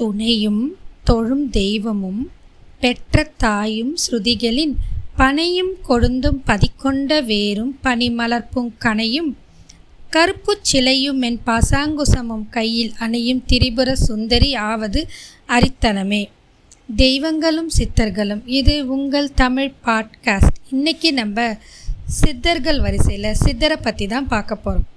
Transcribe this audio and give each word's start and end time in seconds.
துணையும் 0.00 0.76
தொழும் 1.04 1.50
தெய்வமும் 1.50 2.30
பெற்ற 2.80 3.22
தாயும் 3.36 3.96
ஸ்ருதிகளின் 3.96 4.74
பனையும் 5.18 5.72
கொழுந்தும் 5.88 6.40
பதிக்கொண்ட 6.46 7.24
வேரும் 7.24 7.78
பனிமலர்ப்பும் 7.84 8.70
கனையும் 8.80 9.32
கருப்புச் 10.12 10.64
சிலையும் 10.72 11.20
என் 11.22 11.40
பாசாங்குசமும் 11.46 12.48
கையில் 12.50 12.92
அணையும் 12.98 13.42
திரிபுர 13.46 13.92
சுந்தரி 13.92 14.54
ஆவது 14.54 15.08
அரித்தனமே. 15.48 16.28
தெய்வங்களும் 16.96 17.70
சித்தர்களும் 17.78 18.42
இது 18.44 18.86
உங்கள் 18.86 19.34
தமிழ் 19.34 19.72
பாட்காஸ்ட். 19.84 20.58
இன்றைக்கி 20.72 21.10
நம்ம 21.10 21.56
சித்தர்கள் 22.06 22.80
வரிசையில் 22.80 23.36
சித்தரை 23.44 23.76
பற்றி 23.82 24.06
தான் 24.06 24.28
பார்க்க 24.28 24.56
போகிறோம் 24.56 24.88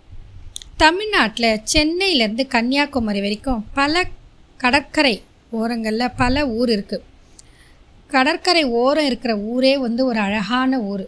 தமிழ்நாட்டில் 0.77 1.61
சென்னையிலேருந்து 1.73 2.47
கன்னியாகுமரி 2.47 3.21
வரைக்கும் 3.21 3.65
பல 3.73 4.07
கடற்கரை 4.63 5.15
ஓரங்களில் 5.59 6.15
பல 6.21 6.45
ஊர் 6.59 6.69
இருக்குது 6.75 7.05
கடற்கரை 8.13 8.61
ஓரம் 8.81 9.07
இருக்கிற 9.09 9.33
ஊரே 9.51 9.71
வந்து 9.83 10.01
ஒரு 10.09 10.19
அழகான 10.25 10.79
ஊர். 10.91 11.03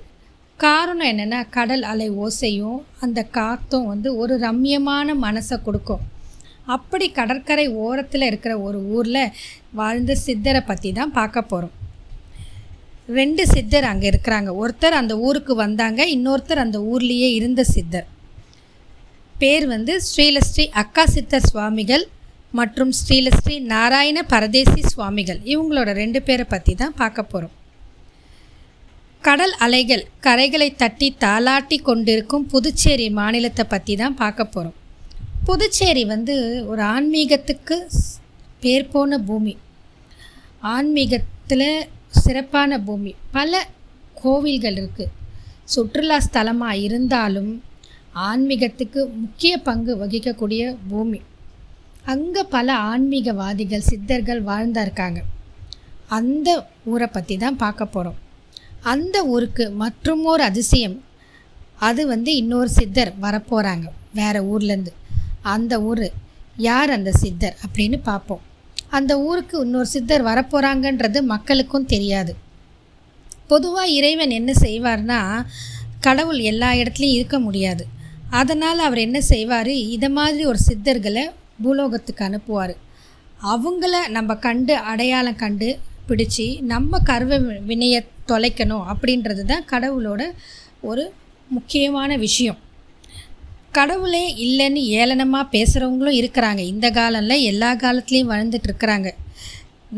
காரணம் 0.59 1.09
என்னென்னா 1.12 1.40
கடல் 1.58 1.84
அலை 1.91 2.08
ஓசையும் 2.26 2.80
அந்த 3.04 3.20
காற்றும் 3.38 3.88
வந்து 3.91 4.09
ஒரு 4.22 4.34
ரம்யமான 4.45 5.16
மனசை 5.26 5.58
கொடுக்கும். 5.68 6.04
அப்படி 6.76 7.08
கடற்கரை 7.20 7.66
ஓரத்தில் 7.86 8.28
இருக்கிற 8.30 8.54
ஒரு 8.68 8.80
ஊரில் 8.95 9.34
வாழ்ந்த 9.80 10.16
சித்தரை 10.26 10.62
பற்றி 10.70 10.92
தான் 11.00 11.16
பார்க்க 11.20 11.44
போகிறோம் 11.52 11.76
ரெண்டு 13.20 13.45
சித்தர் 13.53 13.90
அங்கே 13.92 14.08
இருக்கிறாங்க. 14.12 14.52
ஒருத்தர் 14.62 15.00
அந்த 15.02 15.16
ஊருக்கு 15.28 15.56
வந்தாங்க 15.64 16.02
இன்னொருத்தர் 16.16 16.64
அந்த 16.66 16.80
ஊர்லேயே 16.92 17.30
இருந்த 17.40 17.64
சித்தர். 17.73 18.08
பேர் 19.42 19.66
வந்து 19.76 19.95
ஸ்ரீலஸ்ரீ 20.09 20.66
அக்கா 20.84 21.06
சித்தர் 21.16 21.48
சுவாமிகள் 21.52 22.06
மற்றும் 22.59 22.91
ஸ்ரீலஸ்ரீ 23.00 23.55
நாராயண 23.73 24.20
பரதேசி 24.34 24.82
சுவாமிகள். 24.91 25.40
இவங்களோட 25.54 25.90
ரெண்டு 26.02 26.20
பேரை 26.28 26.45
பற்றி 26.53 26.73
தான் 26.81 26.98
பார்க்க 27.02 27.31
போகிறோம் 27.34 27.56
கடல் 29.28 29.53
அலைகள் 29.66 30.03
கரைகளை 30.25 30.70
தட்டி 30.81 31.08
தாளாட்டி 31.23 31.78
கொண்டிருக்கும் 31.88 32.48
புதுச்சேரி 32.53 33.08
மாநிலத்தை 33.20 33.64
பற்றி 33.73 33.94
தான் 34.02 34.17
பார்க்க 34.22 34.53
போகிறோம் 34.56 34.76
புதுச்சேரி 35.48 36.03
வந்து 36.11 36.36
ஒரு 36.72 36.81
ஆன்மீகத்துக்கு 36.95 37.78
பேர் 38.64 38.92
போன 38.94 39.17
பூமி. 39.30 39.53
ஆன்மீகத்தில் 40.73 41.70
சிறப்பான 42.23 42.80
பூமி. 42.88 43.11
பல 43.38 43.52
கோவில்கள் 44.22 44.78
இருக்குது 44.81 45.14
சுற்றுலா 45.73 46.17
ஸ்தலமாக 46.28 46.81
இருந்தாலும் 46.86 47.52
ஆன்மீகத்துக்கு 48.30 49.02
முக்கிய 49.22 49.53
பங்கு 49.67 49.94
வகிக்கக்கூடிய 50.02 50.64
பூமி. 50.92 51.20
அங்கே 52.11 52.42
பல 52.56 52.67
ஆன்மீகவாதிகள் 52.92 53.88
சித்தர்கள் 53.89 54.42
வாழ்ந்திருக்காங்க 54.50 55.20
அந்த 56.17 56.50
ஊரை 56.92 57.08
பற்றி 57.08 57.36
தான் 57.44 57.61
பார்க்க 57.64 57.94
போகிறோம் 57.95 58.20
அந்த 58.92 59.17
ஊருக்கு 59.34 59.66
மற்றும் 59.84 60.23
ஒரு 60.31 60.44
அதிசயம். 60.44 60.98
அது 61.88 62.02
வந்து 62.11 62.31
இன்னொரு 62.42 62.70
சித்தர் 62.70 63.11
வரப்போகிறாங்க 63.23 63.88
வேறு 64.20 64.42
ஊர்லேருந்து. 64.52 64.92
அந்த 65.53 65.73
ஊர் 65.89 66.03
யார் 66.67 66.92
அந்த 66.98 67.11
சித்தர் 67.22 67.56
அப்படின்னு 67.66 67.98
பார்ப்போம். 68.09 68.44
அந்த 68.98 69.14
ஊருக்கு 69.28 69.56
இன்னொரு 69.66 69.89
சித்தர் 69.94 70.23
வரப்போகிறாங்கன்றது 70.30 71.22
மக்களுக்கும் 71.33 71.89
தெரியாது. 71.94 72.33
பொதுவாக 73.48 73.95
இறைவன் 73.98 74.36
என்ன 74.39 74.52
செய்வார்னா 74.66 75.20
கடவுள் 76.06 76.39
எல்லா 76.52 76.70
இடத்துலையும் 76.81 77.17
இருக்க 77.17 77.39
முடியாது. 77.39 77.83
அதனால் 78.42 78.80
அவர் 78.88 79.06
என்ன 79.08 79.20
செய்வார்? 79.31 79.73
இதை 79.95 80.09
மாதிரி 80.20 80.45
ஒரு 80.52 80.61
சித்தர்களை 80.70 81.26
பூலோகத்துக்கு 81.64 82.23
அனுப்புவார். 82.30 82.73
அவங்கள 83.53 83.95
நம்ம 84.17 84.36
கண்டு 84.45 84.75
அடையாளம் 84.92 85.42
கண்டு 85.44 85.70
பிடிச்சி 86.09 86.45
நம்ம 86.73 87.00
கர்வ 87.09 87.38
வினையை 87.70 88.00
தொலைக்கணும் 88.31 88.86
அப்படின்றது 88.92 89.44
தான் 89.52 89.66
கடவுளோட 89.73 90.21
ஒரு 90.89 91.04
முக்கியமான 91.48 92.17
விஷயம். 92.17 92.60
கடவுளே 93.77 94.26
இல்லைன்னு 94.45 94.82
ஏளனமாக 94.99 95.52
பேசுகிறவங்களும் 95.55 96.20
இருக்கிறாங்க. 96.21 96.61
இந்த 96.73 96.88
காலம்ல 96.99 97.36
எல்லா 97.52 97.70
காலத்துலேயும் 97.83 98.32
வளர்ந்துட்டு 98.33 98.70
இருக்கிறாங்க. 98.70 99.10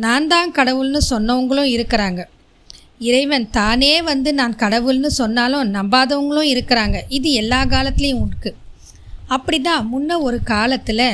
நான் 0.05 0.27
தான் 0.27 0.51
கடவுள்னு 0.51 1.01
சொன்னவங்களும் 1.09 1.69
இருக்கிறாங்க. 1.75 2.21
இறைவன் 3.09 3.49
தானே 3.49 4.01
வந்து 4.01 4.29
நான் 4.33 4.55
கடவுள்னு 4.63 5.09
சொன்னாலும் 5.21 5.73
நம்பாதவங்களும் 5.75 6.51
இருக்கிறாங்க. 6.53 6.99
இது 7.17 7.31
எல்லா 7.41 7.59
காலத்துலேயும் 7.75 8.23
இருக்குது 8.27 8.57
அப்படி 9.27 9.57
தான் 9.59 9.89
முன்ன 9.93 10.19
ஒரு 10.21 10.37
காலத்தில் 10.53 11.07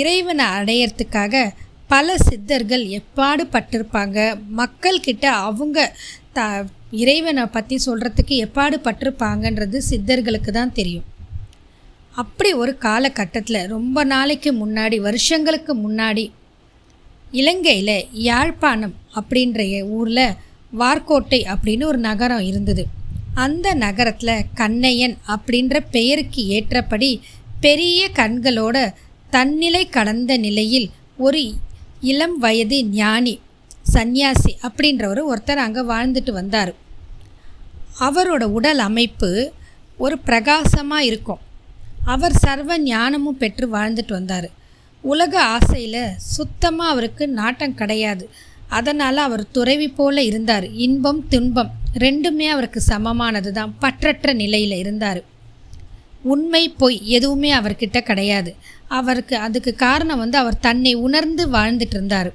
இறைவனை 0.00 0.46
அடையிறதுக்காக 0.58 1.44
பல 1.90 2.14
சித்தர்கள் 2.28 2.84
எப்பாடு 2.98 3.42
பட்டிருப்பாங்க 3.54 4.18
மக்கள்கிட்ட 4.60 5.24
அவங்க 5.46 5.78
த 6.36 6.40
இறைவனை 7.02 7.44
பற்றி 7.46 7.76
சொல்கிறதுக்கு 7.86 8.34
எப்பாடு 8.44 8.76
பட்டிருப்பாங்கன்றது 8.86 9.78
சித்தர்களுக்கு 9.88 10.50
தான் 10.50 10.76
தெரியும். 10.78 11.08
அப்படி 12.14 12.50
ஒரு 12.62 12.72
காலகட்டத்தில் 12.78 13.68
ரொம்ப 13.74 13.98
நாளைக்கு 14.04 14.50
முன்னாடி 14.52 14.96
வருஷங்களுக்கு 15.00 15.74
முன்னாடி 15.84 16.24
இலங்கையில் 17.32 17.96
யாழ்ப்பாணம் 18.28 18.96
அப்படின்ற 19.18 19.60
ஊரில் 19.98 20.26
வார்கோட்டை 20.72 21.40
அப்படின்னு 21.52 21.84
ஒரு 21.90 22.00
நகரம் 22.08 22.44
இருந்தது. 22.50 22.84
அந்த 23.44 23.68
நகரத்தில் 23.84 24.46
கண்ணையன் 24.60 25.16
அப்படின்ற 25.34 25.76
பெயருக்கு 25.94 26.42
ஏற்றபடி 26.56 27.10
பெரிய 27.64 28.00
கண்களோட 28.18 28.76
தன்னிலை 29.34 29.82
கடந்த 29.96 30.32
நிலையில் 30.44 30.88
ஒரு 31.26 31.42
இளம் 32.10 32.36
வயது 32.44 32.78
ஞானி 33.00 33.34
சந்நியாசி 33.94 34.52
அப்படின்றவர் 34.66 35.20
ஒருத்தர் 35.30 35.64
அங்கே 35.64 35.82
வாழ்ந்துட்டு 35.92 36.32
வந்தார். 36.40 36.72
அவரோட 38.06 38.44
உடல் 38.58 38.80
அமைப்பு 38.88 39.30
ஒரு 40.04 40.16
பிரகாசமாக 40.28 41.06
இருக்கும். 41.08 41.40
அவர் 42.14 42.36
சர்வ 42.44 42.78
ஞானமும் 42.92 43.40
பெற்று 43.42 43.66
வாழ்ந்துட்டு 43.74 44.12
வந்தார். 44.18 44.48
உலக 45.04 45.34
ஆசையில் 45.56 46.02
சுத்தமாக 46.34 46.92
அவருக்கு 46.92 47.24
நாட்டம் 47.40 47.78
கிடையாது. 47.80 48.24
அதனால் 48.78 49.20
அவர் 49.26 49.44
துறவி 49.56 49.88
போல 49.98 50.22
இருந்தார். 50.30 50.66
இன்பம் 50.86 51.22
துன்பம் 51.32 51.72
ரெண்டுமே 52.04 52.46
அவருக்கு 52.54 52.80
சமமானது 52.90 53.52
தான் 53.58 53.74
பற்றற்ற 53.84 54.34
நிலையில் 54.42 54.76
இருந்தார். 54.82 55.20
உண்மை 56.22 56.68
பொய் 56.68 56.98
எதுவுமே 57.16 57.50
அவர்கிட்ட 57.52 58.00
கிடையாது. 58.00 58.54
அவருக்கு 58.88 59.36
அதுக்கு 59.36 59.74
காரணம் 59.74 60.18
வந்து 60.18 60.38
அவர் 60.38 60.58
தன்னை 60.58 60.94
உணர்ந்து 60.94 61.44
வாழ்ந்துட்டு 61.48 61.96
இருந்தார் 61.98 62.30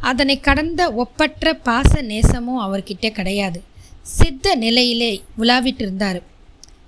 அதனை 0.00 0.40
கடந்த 0.40 0.82
ஒப்பற்ற 0.92 1.52
பாச 1.64 1.92
நேசமும் 2.02 2.62
அவர்கிட்ட 2.66 3.08
கிடையாது. 3.10 3.62
சித்த 4.02 4.54
நிலையிலே 4.54 5.22
உலாவிட்டு 5.38 5.82
இருந்தார் 5.86 6.20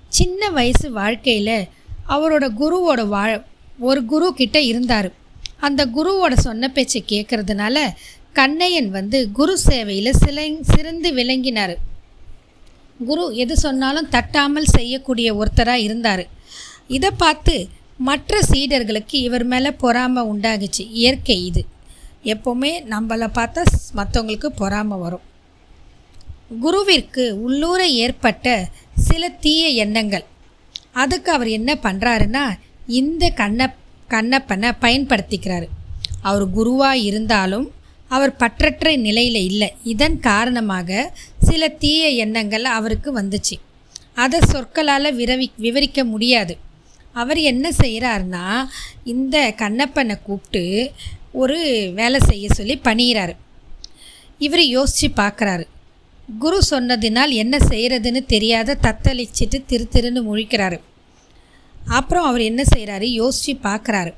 சின்ன 0.09 0.49
வயசு 0.49 0.91
வாழ்க்கையில் 0.91 1.67
அவரோட 2.09 2.45
குருவோட 2.59 3.01
வா 3.07 3.23
ஒரு 3.79 4.05
குரு 4.05 4.33
கிட்ட 4.33 4.57
இருந்தார். 4.61 5.09
அந்த 5.59 5.81
குருவோட 5.85 6.33
சொன்ன 6.33 6.69
பேச்சை 6.69 7.03
கேட்கறதுனால 7.07 7.77
கண்ணையன் 8.33 8.89
வந்து 8.89 9.31
குரு 9.31 9.57
சேவையில் 9.57 10.19
சிலை 10.23 10.57
சிறந்து 10.61 11.13
விளங்கினார். 11.13 11.75
குரு 12.99 13.35
எது 13.35 13.57
சொன்னாலும் 13.57 14.09
தட்டாமல் 14.09 14.63
செய்யக்கூடிய 14.63 15.35
ஒருத்தராக 15.35 15.85
இருந்தார். 15.87 16.27
இதை 16.87 17.11
பார்த்து 17.11 17.67
மற்ற 17.97 18.39
சீடர்களுக்கு 18.51 19.15
இவர் 19.27 19.43
மேலே 19.43 19.71
பொறாமை 19.71 20.23
உண்டாகுச்சு. 20.23 20.83
இயற்கை 20.89 21.45
இது. 21.45 21.65
எப்போவுமே 22.23 22.71
நம்மளை 22.89 23.27
பார்த்தா 23.33 23.63
மற்றவங்களுக்கு 23.95 24.45
பொறாமை 24.45 24.97
வரும். 24.97 25.21
குருவிற்கு 26.61 27.31
உள்ளூர 27.31 27.87
ஏற்பட்ட 27.87 28.69
சில 28.95 29.29
தீய 29.29 29.67
எண்ணங்கள். 29.67 30.25
அதுக்கு 30.91 31.31
அவர் 31.31 31.47
என்ன 31.47 31.73
பண்ணுறாருன்னா 31.73 32.59
இந்த 32.87 33.29
கண்ண 33.29 33.75
கண்ணப்பனை 34.07 34.71
பயன்படுத்திக்கிறாரு. 34.81 35.67
அவர் 36.21 36.49
குருவாக 36.49 36.97
இருந்தாலும் 36.97 37.71
அவர் 38.15 38.39
பற்றற்ற 38.41 38.87
நிலையில் 39.05 39.39
இல்லை. 39.49 39.69
இதன் 39.93 40.17
காரணமாக 40.29 40.89
சில 41.47 41.69
தீய 41.83 42.03
எண்ணங்கள் 42.23 42.65
அவருக்கு 42.77 43.09
வந்துச்சு. 43.19 43.55
அதை 44.23 44.39
சொற்களால் 44.51 45.17
விரவி 45.19 45.47
விவரிக்க 45.65 45.99
முடியாது. 46.13 46.53
அவர் 47.21 47.39
என்ன 47.51 47.65
செய்கிறாருன்னா 47.81 48.45
இந்த 49.13 49.37
கண்ணப்பனை 49.61 50.15
கூப்பிட்டு 50.27 50.63
ஒரு 51.41 51.57
வேலை 51.99 52.19
செய்ய 52.29 52.45
சொல்லி 52.57 52.75
பணிகிறாரு 52.87 53.33
இவர் 54.45 54.63
யோசித்து 54.77 55.07
பார்க்குறாரு 55.21 55.65
குரு 56.41 56.59
சொன்னதினால் 56.71 57.31
என்ன 57.43 57.55
செய்கிறதுன்னு 57.71 58.21
தெரியாத 58.33 58.77
தத்தளிச்சிட்டு 58.85 59.57
திரு 59.69 59.85
திருன்னு 59.95 60.21
முழிக்கிறாரு. 60.29 60.77
அப்புறம் 61.97 62.27
அவர் 62.29 62.43
என்ன 62.49 62.61
செய்கிறாரு 62.73 63.07
யோசித்து 63.21 63.53
பார்க்குறாரு 63.69 64.11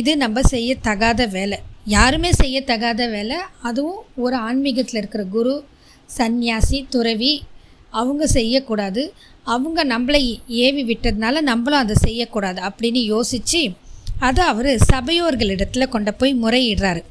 இது 0.00 0.12
நம்ம 0.24 0.42
செய்ய 0.52 0.70
தகாத 0.88 1.26
வேலை. 1.36 1.58
யாருமே 1.84 2.32
செய்ய 2.32 2.62
தகாத 2.62 3.08
வேலை. 3.08 3.36
அதுவும் 3.62 4.04
ஒரு 4.16 4.36
ஆன்மீகத்தில் 4.36 4.94
இருக்கிற 4.94 5.24
குரு 5.24 5.64
சந்நியாசி 6.06 6.86
துறவி 6.88 7.42
அவங்க 7.90 8.26
செய்யக்கூடாது. 8.26 9.14
அவங்க 9.44 9.84
நம்மளை 9.84 10.38
ஏவி 10.48 10.84
விட்டதுனால 10.84 11.40
நம்மளும் 11.40 11.78
அதை 11.78 11.96
செய்யக்கூடாது 11.98 12.62
அப்படின்னு 12.62 13.04
யோசித்து 13.04 13.70
அதை 14.18 14.44
அவர் 14.44 14.66
சபையோர்களிடத்தில் 14.66 15.88
கொண்டு 15.88 16.14
போய் 16.14 16.34
முறையிடுறாரு. 16.42 17.02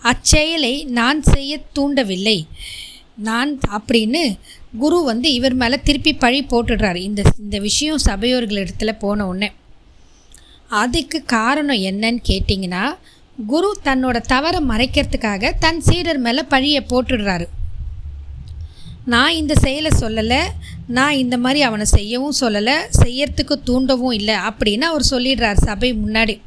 அச்செயலை 0.00 0.84
நான் 0.84 1.22
செய்ய 1.22 1.60
தூண்டவில்லை. 1.74 2.46
நான் 3.16 3.58
அப்படின்னு 3.70 4.38
குரு 4.78 5.02
வந்து 5.02 5.32
இவர் 5.32 5.54
மேலே 5.54 5.80
திருப்பி 5.84 6.14
பழி 6.14 6.44
போட்டுடுறாரு. 6.44 6.96
இந்த 6.96 7.22
இந்த 7.38 7.58
விஷயம் 7.58 7.98
சபையோர்கள் 7.98 8.96
போன 8.98 9.26
உடனே. 9.26 9.52
அதுக்கு 10.68 11.24
காரணம் 11.24 11.76
என்னன்னு 11.76 12.22
கேட்டிங்கன்னா 12.28 12.94
குரு 13.36 13.76
தன்னோட 13.84 14.20
தவறை 14.20 14.60
மறைக்கிறதுக்காக 14.68 15.52
தன் 15.58 15.80
சீடர் 15.80 16.18
மேலே 16.18 16.42
பழியை 16.42 16.86
போட்டுடுறாரு. 16.88 17.46
நான் 19.04 19.32
இந்த 19.32 19.54
செயலை 19.54 19.90
சொல்லலை 20.00 20.40
நான் 20.86 21.14
இந்த 21.14 21.38
மாதிரி 21.38 21.62
அவனை 21.62 21.86
செய்யவும் 21.86 22.36
சொல்லலை 22.40 22.76
செய்யறதுக்கு 23.02 23.54
தூண்டவும் 23.64 24.12
இல்லை 24.12 24.34
அப்படின்னு 24.34 24.80
அவர் 24.80 25.06
சொல்லிடுறார் 25.10 25.54
சபை 25.54 25.94
முன்னாடி. 25.94 26.40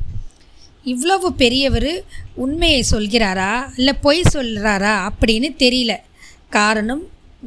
இவ்வளவு 0.84 1.34
பெரியவர் 1.34 2.04
உண்மையை 2.36 2.86
சொல்கிறாரா 2.92 3.70
இல்லை 3.76 3.94
பொய் 3.94 4.22
சொல்கிறாரா 4.34 5.10
அப்படின்னு 5.10 5.50
தெரியல. 5.64 5.96
காரணம் 6.50 7.04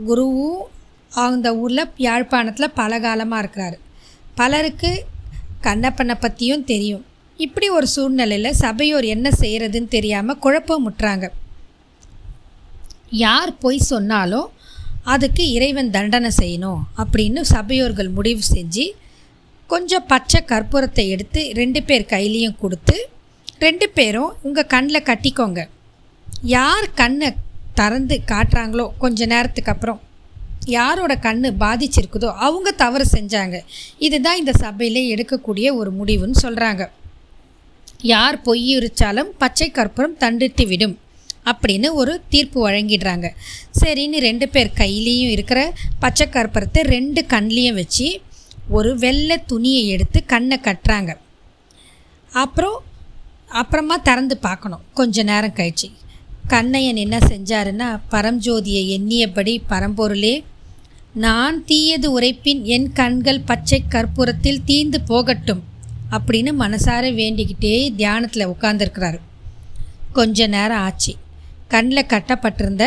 குருவும் 0.09 0.61
அந்த 1.09 1.57
ஊரில் 1.57 1.91
யாழ்ப்பாணத்தில் 1.97 2.77
பல 2.81 3.01
காலமாக 3.01 3.43
இருக்கிறாரு. 3.45 3.79
பலருக்கு 4.35 5.05
கண்ணப்பனை 5.61 6.15
பற்றியும் 6.15 6.65
தெரியும். 6.65 7.05
இப்படி 7.45 7.69
ஒரு 7.69 7.87
சூழ்நிலையில் 7.87 8.59
சபையோர் 8.63 9.05
என்ன 9.05 9.29
செய்கிறதுன்னு 9.41 9.89
தெரியாமல் 9.89 10.39
குழப்பம் 10.39 10.85
முட்டுறாங்க 10.87 11.27
யார் 13.25 13.53
பொய் 13.59 13.79
சொன்னாலும் 13.79 14.49
அதுக்கு 15.05 15.45
இறைவன் 15.51 15.91
தண்டனை 15.91 16.31
செய்யணும் 16.39 16.81
அப்படின்னு 17.03 17.41
சபையோர்கள் 17.55 18.11
முடிவு 18.11 18.43
செஞ்சு 18.55 18.85
கொஞ்சம் 19.71 20.07
பச்சை 20.07 20.41
கற்பூரத்தை 20.47 21.05
எடுத்து 21.09 21.41
ரெண்டு 21.53 21.81
பேர் 21.83 22.11
கையிலையும் 22.13 22.59
கொடுத்து 22.59 22.97
ரெண்டு 23.59 23.87
பேரும் 23.89 24.31
உங்கள் 24.43 24.71
கண்ணில் 24.75 25.07
கட்டிக்கோங்க. 25.09 25.61
யார் 26.57 26.87
கண்ணை 26.95 27.29
திறந்து 27.75 28.17
காட்டுறாங்களோ 28.33 28.87
கொஞ்ச 28.99 29.27
நேரத்துக்கு 29.27 29.73
அப்புறம் 29.73 30.01
யாரோட 30.67 31.13
கண் 31.27 31.43
பாதிச்சிருக்குதோ 31.65 32.31
அவங்க 32.47 32.71
தவறு 32.85 33.07
செஞ்சாங்க. 33.17 33.57
இதுதான் 34.07 34.37
இந்த 34.37 34.53
சபையில் 34.65 35.11
எடுக்கக்கூடிய 35.15 35.69
ஒரு 35.75 35.91
முடிவுன்னு 35.91 36.39
சொல்கிறாங்க 36.43 36.85
யார் 38.03 38.43
பொய் 38.43 38.79
உரிச்சாலும் 38.79 39.31
பச்சை 39.39 39.71
கற்பூரம் 39.71 40.17
தண்டித்து 40.17 40.67
விடும் 40.67 40.99
அப்படின்னு 41.45 41.93
ஒரு 41.93 42.21
தீர்ப்பு 42.29 42.69
வழங்கிடுறாங்க. 42.69 43.29
சரின்னு 43.81 44.19
ரெண்டு 44.19 44.49
பேர் 44.49 44.71
கையிலையும் 44.77 45.31
இருக்கிற 45.31 45.73
பச்சை 45.99 46.27
கற்பூரத்தை 46.27 46.81
ரெண்டு 46.81 47.25
கண்லேயும் 47.29 47.75
வச்சு 47.75 48.21
ஒரு 48.69 48.99
வெள்ளை 48.99 49.39
துணியை 49.47 49.89
எடுத்து 49.89 50.25
கண்ணை 50.25 50.61
கட்டுறாங்க. 50.63 51.17
அப்புறம் 52.33 52.83
அப்புறமா 53.47 53.97
திறந்து 53.97 54.37
பார்க்கணும். 54.37 54.81
கொஞ்ச 54.95 55.23
நேரம் 55.23 55.55
கழிச்சு. 55.55 55.91
கண்ணையன் 56.47 56.97
என்ன 56.97 57.19
செஞ்சாருன்னா 57.19 58.01
பரம்ஜோதியை 58.11 58.85
எண்ணியபடி 58.99 59.61
பரம்பொருளே 59.69 60.45
நான் 61.13 61.65
தீயது 61.65 62.21
உரைப்பின் 62.21 62.63
என் 62.63 62.93
கண்கள் 62.93 63.41
பச்சை 63.41 63.83
கற்பூரத்தில் 63.89 64.65
தீந்து 64.67 64.97
போகட்டும். 65.07 65.63
அப்படின்னு 66.17 66.53
மனசார 66.63 67.05
வேண்டிக்கிட்டே 67.21 67.75
தியானத்தில் 68.01 68.51
உட்காந்துருக்கிறாரு 68.55 69.19
கொஞ்ச 70.19 70.47
நேரம் 70.55 70.83
ஆச்சு. 70.87 71.13
கண்ணில் 71.75 72.11
கட்டப்பட்டிருந்த 72.13 72.85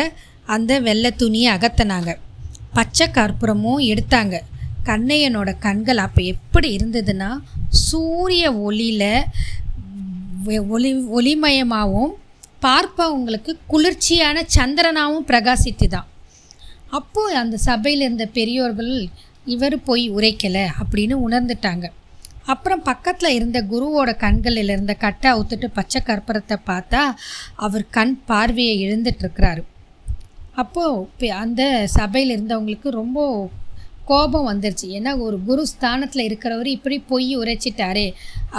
அந்த 0.54 0.72
வெள்ளை 0.86 1.10
துணியை 1.22 1.48
அகத்தினாங்க. 1.56 2.10
பச்சை 2.78 3.06
கற்பூரமும் 3.18 3.84
எடுத்தாங்க. 3.92 4.34
கண்ணையனோட 4.88 5.50
கண்கள் 5.66 6.00
அப்போ 6.06 6.20
எப்படி 6.32 6.68
இருந்ததுன்னா 6.76 7.30
சூரிய 7.88 8.44
ஒளியில் 8.66 9.10
ஒளி 10.76 10.90
ஒளிமயமாகவும் 11.18 12.14
பார்ப்பவங்களுக்கு 12.64 13.52
குளிர்ச்சியான 13.72 14.44
சந்திரனாகவும் 14.56 15.28
பிரகாசித்து 15.30 15.86
தான் 15.86 16.08
அப்போது 16.98 17.36
அந்த 17.42 17.56
சபையில் 17.68 18.04
இருந்த 18.06 18.26
பெரியோர்கள் 18.38 18.92
இவர் 19.54 19.76
போய் 19.88 20.04
உரைக்கலை 20.16 20.64
அப்படின்னு 20.82 21.14
உணர்ந்துட்டாங்க. 21.26 21.86
அப்புறம் 22.46 22.82
பக்கத்தில் 22.82 23.36
இருந்த 23.38 23.58
குருவோட 23.72 24.10
கண்களில் 24.24 24.72
இருந்த 24.74 24.94
கட்டை 25.04 25.28
அவுத்துட்டு 25.32 25.68
பச்சை 25.78 26.00
கற்பூரத்தை 26.08 26.56
பார்த்தா 26.70 27.02
அவர் 27.66 27.84
கண் 27.90 28.16
பார்வையை 28.30 28.74
இழந்துட்டுருக்கிறாரு 28.86 29.62
அப்போது 30.62 31.28
அந்த 31.42 31.62
சபையில் 31.98 32.34
இருந்தவங்களுக்கு 32.34 32.88
ரொம்ப 33.00 33.20
கோபம் 34.10 34.48
வந்துருச்சு. 34.50 34.86
ஏன்னா 34.96 35.12
ஒரு 35.26 35.36
குரு 35.46 35.62
ஸ்தானத்தில் 35.66 36.26
இருக்கிறவர் 36.26 36.68
இப்படி 36.74 36.96
பொய் 37.12 37.30
உரைச்சிட்டாரே. 37.36 38.06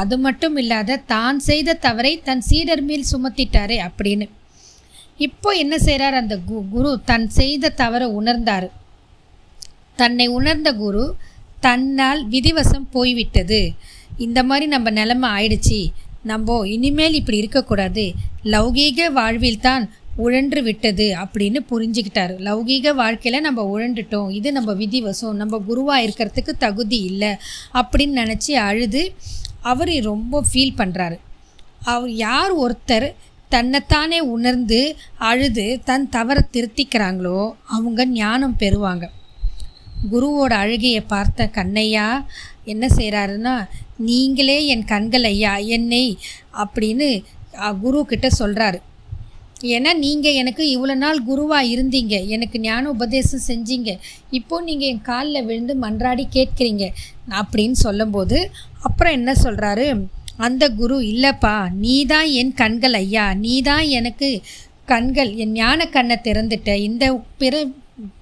அது 0.01 0.15
மட்டும் 0.17 0.55
இல்லாத 0.61 1.01
தான் 1.13 1.39
செய்த 1.49 1.77
தவறை 1.85 2.13
தன் 2.27 2.43
சீடர் 2.49 2.83
மேல் 2.89 3.05
சுமத்திட்டாரே 3.11 3.77
அப்படின்னு. 3.87 4.27
இப்போ 5.27 5.49
என்ன 5.63 5.75
செய்கிறார் 5.77 6.17
அந்த 6.21 6.35
கு 6.47 6.57
குரு 6.73 6.91
தன் 7.11 7.27
செய்த 7.39 7.73
தவறை 7.81 8.07
உணர்ந்தார். 8.19 8.67
தன்னை 9.99 10.27
உணர்ந்த 10.37 10.69
குரு 10.83 11.03
தன்னால் 11.65 12.21
விதிவசம் 12.29 12.87
போய்விட்டது. 12.95 13.61
இந்த 14.25 14.39
மாதிரி 14.49 14.65
நம்ம 14.73 14.89
நிலமை 14.99 15.29
ஆயிடுச்சு. 15.37 15.79
நம்ம 16.31 16.57
இனிமேல் 16.75 17.17
இப்படி 17.19 17.37
இருக்கக்கூடாது. 17.43 18.05
லௌகீக 18.53 19.11
வாழ்வில் 19.19 19.61
உழன்று 20.23 20.61
விட்டது 20.63 21.05
அப்படின்னு 21.21 21.59
புரிஞ்சுக்கிட்டார். 21.71 22.33
லௌகீக 22.47 22.93
வாழ்க்கையில் 22.99 23.45
நம்ம 23.47 23.61
உழண்டுட்டோம். 23.73 24.29
இது 24.37 24.49
நம்ம 24.57 24.73
விதிவசம். 24.81 25.39
நம்ம 25.41 25.57
குருவாக 25.69 26.05
இருக்கிறதுக்கு 26.05 26.53
தகுதி 26.65 26.99
இல்லை 27.09 27.31
அப்படின்னு 27.79 28.15
நினச்சி 28.21 28.53
அழுது 28.67 29.01
அவர் 29.71 29.91
ரொம்ப 30.11 30.43
ஃபீல் 30.49 30.77
பண்ணுறாரு 30.79 31.17
அவர் 31.93 32.11
யார் 32.25 32.53
ஒருத்தர் 32.63 33.07
தன்னைத்தானே 33.51 34.19
உணர்ந்து 34.35 34.79
அழுது 35.29 35.65
தன் 35.89 36.07
தவறை 36.15 36.43
திருத்திக்கிறாங்களோ 36.55 37.39
அவங்க 37.75 38.05
ஞானம் 38.21 38.57
பெறுவாங்க. 38.59 39.05
குருவோட 40.09 40.53
அழுகையை 40.57 41.03
பார்த்த 41.07 41.49
கண்ணையா 41.55 42.07
என்ன 42.65 42.85
செய்கிறாருன்னா 42.95 43.55
நீங்களே 44.01 44.57
என் 44.67 44.85
கண்கள் 44.85 45.27
ஐயா 45.27 45.53
என்னை 45.75 46.05
அப்படின்னு 46.57 47.07
குரு 47.79 47.99
கிட்ட 48.05 48.27
சொல்கிறாரு 48.39 48.79
ஏன்னா 49.67 49.91
நீங்கள் 49.97 50.37
எனக்கு 50.39 50.63
இவ்வளோ 50.71 50.95
நாள் 50.95 51.19
குருவாக 51.23 51.69
இருந்தீங்க 51.73 52.15
எனக்கு 52.27 52.57
ஞான 52.59 52.83
உபதேசம் 52.89 53.47
செஞ்சீங்க 53.47 53.91
இப்போ 54.31 54.55
நீங்கள் 54.61 54.89
என் 54.89 55.05
காலில் 55.05 55.45
விழுந்து 55.45 55.75
மன்றாடி 55.83 56.25
கேட்குறீங்க 56.33 56.85
அப்படின்னு 57.35 57.77
சொல்லும்போது 57.79 58.39
அப்புறம் 58.81 59.15
என்ன 59.15 59.31
சொல்கிறாரு 59.43 59.87
அந்த 60.37 60.63
குரு 60.71 60.97
இல்லைப்பா 61.11 61.55
நீ 61.77 61.95
தான் 62.05 62.29
என் 62.33 62.53
கண்கள் 62.53 62.97
ஐயா 62.97 63.25
நீ 63.37 63.53
தான் 63.61 63.85
எனக்கு 63.91 64.29
கண்கள் 64.85 65.31
என் 65.35 65.53
ஞான 65.53 65.85
கண்ணை 65.87 66.17
திறந்துட்ட 66.23 66.71
இந்த 66.81 67.05
பிற 67.37 67.63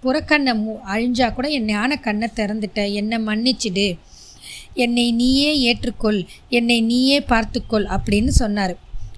புறக்கண்ணை 0.03 0.53
மு 0.55 0.73
அழிஞ்சா 0.87 1.33
கூட 1.33 1.47
என் 1.47 1.65
ஞான 1.65 1.95
கண்ணை 1.97 2.27
திறந்துட்ட. 2.35 2.93
என்னை 2.93 3.17
மன்னிச்சிடு. 3.17 3.97
என்னை 4.73 5.11
நீயே 5.11 5.51
ஏற்றுக்கொள். 5.69 6.25
என்னை 6.49 6.81
நீயே 6.81 7.21
பார்த்துக்கொள் 7.21 7.85
அப்படின்னு 7.85 8.27
சொன்னார். 8.27 8.75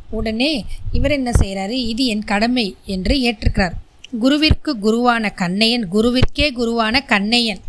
உடனே 0.09 0.65
இவர் 0.91 1.12
என்ன 1.12 1.31
செய்கிறாரு 1.31 1.69
இது 1.69 2.05
என் 2.05 2.24
கடமை 2.24 2.75
என்று 2.85 3.15
ஏற்றுக்கிறார். 3.15 3.75
குருவிற்கு 4.21 4.71
குருவான 4.81 5.33
கண்ணையன் 5.33 5.85
குருவிற்கே 5.91 6.47
குருவான 6.51 7.05
கண்ணையன் 7.05 7.62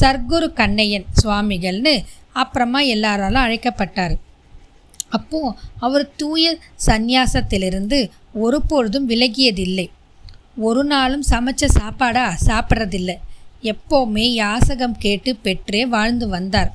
சர்க்குரு 0.00 0.52
கண்ணையன் 0.52 1.04
சுவாமிகள்னு 1.22 2.04
அப்புறமா 2.32 2.80
எல்லாராலும் 2.80 3.42
அழைக்கப்பட்டார். 3.42 4.14
அப்போது 5.08 5.56
அவர் 5.78 6.10
தூய 6.16 6.58
சந்நியாசத்திலிருந்து 6.86 8.10
ஒருபொழுதும் 8.34 9.08
விலகியதில்லை. 9.08 9.86
ஒரு 10.56 10.84
நாளும் 10.84 11.24
சமைச்ச 11.30 11.64
சாப்பாடாக 11.78 12.38
சாப்பிட்றதில்ல. 12.46 13.12
எப்போவுமே 13.62 14.24
யாசகம் 14.34 14.96
கேட்டு 14.98 15.30
பெற்றே 15.36 15.86
வாழ்ந்து 15.86 16.28
வந்தார். 16.28 16.70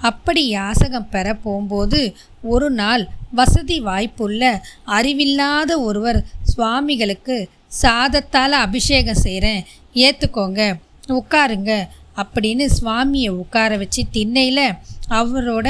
அப்படி 0.00 0.42
யாசகம் 0.48 1.08
பெற 1.08 1.26
போகும்போது 1.34 2.00
ஒரு 2.42 2.70
நாள் 2.70 3.04
வசதி 3.32 3.76
வாய்ப்புள்ள 3.80 4.42
அறிவில்லாத 4.84 5.80
ஒருவர் 5.80 6.18
சுவாமிகளுக்கு 6.42 7.36
சாதத்தால் 7.82 8.56
அபிஷேகம் 8.66 9.22
செய்கிறேன் 9.22 9.62
ஏற்றுக்கோங்க 9.94 10.62
உட்காருங்க 11.08 11.72
அப்படின்னு 12.16 12.66
சுவாமியை 12.78 13.30
உட்கார 13.34 13.76
வச்சு 13.76 14.02
திண்ணையில் 14.10 14.66
அவரோட 15.10 15.68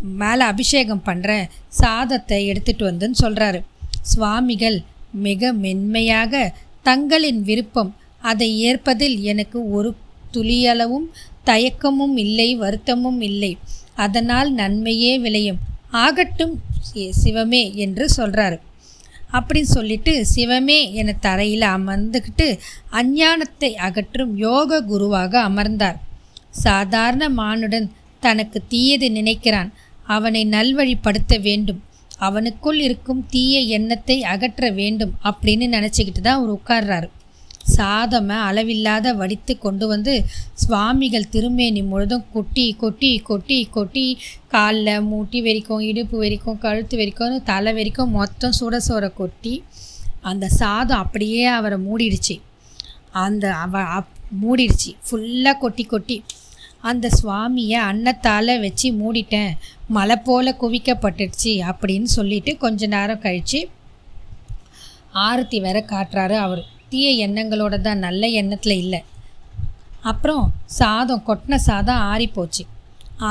மேலே 0.00 0.44
அபிஷேகம் 0.44 1.06
பண்ணுற 1.06 1.30
சாதத்தை 1.68 2.40
எடுத்துகிட்டு 2.52 2.88
வந்துன்னு 2.90 3.22
சொல்கிறாரு 3.22 3.60
சுவாமிகள் 4.02 4.78
மிக 5.12 5.52
மென்மையாக 5.52 6.54
தங்களின் 6.88 7.40
விருப்பம். 7.48 7.90
அதை 8.30 8.48
ஏற்பதில் 8.68 9.16
எனக்கு 9.32 9.58
ஒரு 9.76 9.90
துளியளவும் 10.34 11.08
தயக்கமும் 11.46 12.16
இல்லை 12.24 12.48
வருத்தமும் 12.56 13.20
இல்லை. 13.28 13.52
அதனால் 14.04 14.48
நன்மையே 14.52 15.12
விளையும். 15.18 15.60
ஆகட்டும் 16.04 16.54
சிவமே 17.22 17.62
என்று 17.84 18.04
சொல்கிறாரு 18.16 18.58
அப்படின்னு 19.36 19.70
சொல்லிட்டு 19.76 20.12
சிவமே 20.34 20.78
என 21.00 21.14
தரையில் 21.26 21.66
அமர்ந்துக்கிட்டு 21.76 22.46
அஞ்ஞானத்தை 23.00 23.70
அகற்றும் 23.86 24.32
யோக 24.36 24.80
குருவாக 24.90 25.32
அமர்ந்தார். 25.48 25.98
சாதாரண 26.64 27.24
மானுடன் 27.40 27.88
தனக்கு 28.20 28.58
தீயது 28.68 29.08
நினைக்கிறான். 29.18 29.70
அவனை 30.14 30.42
நல்வழிப்படுத்த 30.56 31.34
வேண்டும். 31.46 31.80
அவனுக்குள் 32.20 32.80
இருக்கும் 32.86 33.22
தீய 33.30 33.60
எண்ணத்தை 33.76 34.16
அகற்ற 34.22 34.70
வேண்டும் 34.70 35.14
அப்படின்னு 35.24 35.66
நினச்சிக்கிட்டு 35.76 36.20
தான் 36.20 36.38
அவர் 36.38 36.54
உட்கார்றாரு. 36.56 37.08
சாதமை 37.76 38.36
அளவில்லாத 38.48 39.12
வடித்து 39.12 39.54
கொண்டு 39.58 39.86
வந்து 39.86 40.12
சுவாமிகள் 40.54 41.28
திருமேனி 41.28 41.82
முழுதும் 41.82 42.24
கொட்டி 42.32 42.64
கொட்டி 42.78 43.10
கொட்டி 43.18 43.58
கொட்டி 43.70 44.06
காலில் 44.48 45.04
மூட்டி 45.10 45.38
வெறிக்கும் 45.48 45.80
இடுப்பு 45.80 46.16
வெறிக்கும் 46.22 46.58
கழுத்து 46.58 46.98
வெறிக்கும் 46.98 47.42
தலை 47.42 47.72
வெறிக்கும் 47.78 48.14
மொத்தம் 48.18 48.56
சுட 48.60 48.78
சோற 48.88 49.12
கொட்டி 49.14 49.54
அந்த 50.20 50.48
சாதம் 50.60 50.98
அப்படியே 50.98 51.44
அவரை 51.58 51.78
மூடிடுச்சு. 51.88 52.36
அந்த 53.24 53.44
அவ 53.64 53.78
அப் 53.98 54.14
மூடிடுச்சு. 54.42 54.90
ஃபுல்லாக 55.06 55.58
கொட்டி 55.58 55.84
கொட்டி 55.84 56.16
அந்த 56.82 57.06
சுவாமியை 57.20 57.78
அன்னத்தால் 57.90 58.52
வச்சு 58.60 58.88
மூடிட்டேன். 59.00 59.52
மலை 59.96 60.16
போல் 60.16 60.58
குவிக்கப்பட்டுடுச்சு 60.60 61.52
அப்படின்னு 61.70 62.08
சொல்லிட்டு 62.16 62.52
கொஞ்ச 62.56 62.86
நேரம் 62.86 63.22
கழித்து 63.24 63.60
ஆரத்தி 65.26 65.58
வேற 65.60 65.78
காட்டுறாரு 65.92 66.36
அவர். 66.46 66.62
தீய 66.90 67.26
எண்ணங்களோட 67.26 67.80
தான் 67.80 68.04
நல்ல 68.06 68.26
எண்ணத்தில் 68.40 68.76
இல்லை. 68.76 69.00
அப்புறம் 70.10 70.44
சாதம் 70.64 71.24
கொட்டின 71.26 71.58
சாதம் 71.68 72.02
ஆறி 72.10 72.26
போச்சு 72.26 72.64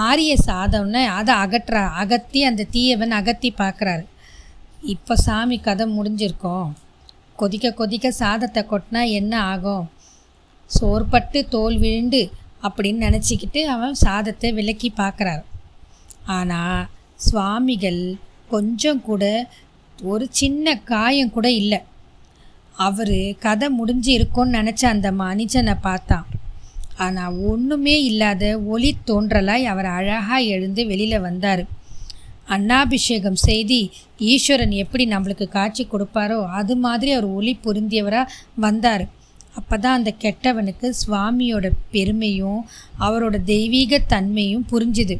ஆறிய 0.05 0.33
சாதம்னு 0.45 1.01
அதை 1.17 1.33
அகற்றா 1.43 1.83
அகத்தி 2.01 2.39
அந்த 2.43 2.67
தீயவன் 2.71 3.17
அகத்தி 3.19 3.49
பார்க்குறாரு 3.61 4.05
இப்போ 4.93 5.15
சாமி 5.15 5.57
கதை 5.59 5.85
முடிஞ்சிருக்கோம். 5.97 6.69
கொதிக்க 7.35 7.71
கொதிக்க 7.71 8.11
சாதத்தை 8.11 8.63
கொட்டினா 8.71 9.01
என்ன 9.19 9.33
ஆகும்? 9.53 9.85
சோர்பட்டு 10.71 11.41
தோல் 11.49 11.77
விழுந்து 11.77 12.21
அப்படின்னு 12.65 13.05
நினச்சிக்கிட்டு 13.07 13.61
அவன் 13.75 14.01
சாதத்தை 14.05 14.49
விலக்கி 14.51 14.89
பார்க்குறாரு. 14.97 15.43
ஆனால் 16.37 16.87
சுவாமிகள் 17.25 18.01
கொஞ்சம் 18.49 19.01
கூட 19.01 19.23
ஒரு 19.99 20.25
சின்ன 20.31 20.75
காயம் 20.91 21.35
கூட 21.35 21.47
இல்லை. 21.61 21.79
அவர் 22.77 23.17
கதை 23.45 23.67
முடிஞ்சு 23.69 24.11
இருக்கும்னு 24.17 24.57
நினச்ச 24.59 24.83
அந்த 24.85 25.07
மனுஷனை 25.21 25.75
பார்த்தான். 25.87 26.27
ஆனால் 27.05 27.37
ஒன்றுமே 27.49 27.95
இல்லாத 28.01 28.43
ஒளி 28.73 28.91
தோன்றலாய் 29.09 29.65
அவர் 29.71 29.89
அழகாக 29.97 30.41
எழுந்து 30.55 30.83
வெளியில் 30.85 31.25
வந்தார். 31.25 31.63
அன்னாபிஷேகம் 32.55 33.39
செய்தி 33.47 33.79
ஈஸ்வரன் 34.31 34.73
எப்படி 34.83 35.05
நம்மளுக்கு 35.05 35.45
காட்சி 35.47 35.83
கொடுப்பாரோ 35.85 36.39
அது 36.59 36.75
மாதிரி 36.85 37.11
அவர் 37.11 37.29
ஒளி 37.37 37.53
பொருந்தியவராக 37.65 38.33
வந்தார். 38.55 39.05
அப்போ 39.57 39.77
தான் 39.77 39.97
அந்த 39.97 40.11
கெட்டவனுக்கு 40.21 40.87
சுவாமியோட 41.01 41.67
பெருமையும் 41.91 42.59
அவரோட 42.99 43.35
தெய்வீக 43.43 43.99
தன்மையும் 44.13 44.65
புரிஞ்சுது. 44.71 45.15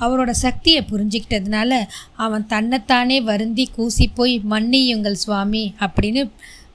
அவரோட 0.00 0.30
சக்தியை 0.44 0.80
புரிஞ்சுக்கிட்டதுனால 0.90 1.72
அவன் 2.16 2.46
தன்னைத்தானே 2.46 3.20
வருந்தி 3.20 3.64
கூசி 3.66 4.06
போய் 4.08 4.34
மன்னியுங்கள் 4.50 5.22
சுவாமி 5.24 5.62
அப்படின்னு 5.80 6.22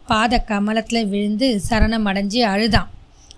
பாத 0.08 0.40
கமலத்தில் 0.40 1.08
விழுந்து 1.08 1.48
சரணம் 1.70 2.08
அடைஞ்சு 2.10 2.42
அழுதான். 2.54 2.90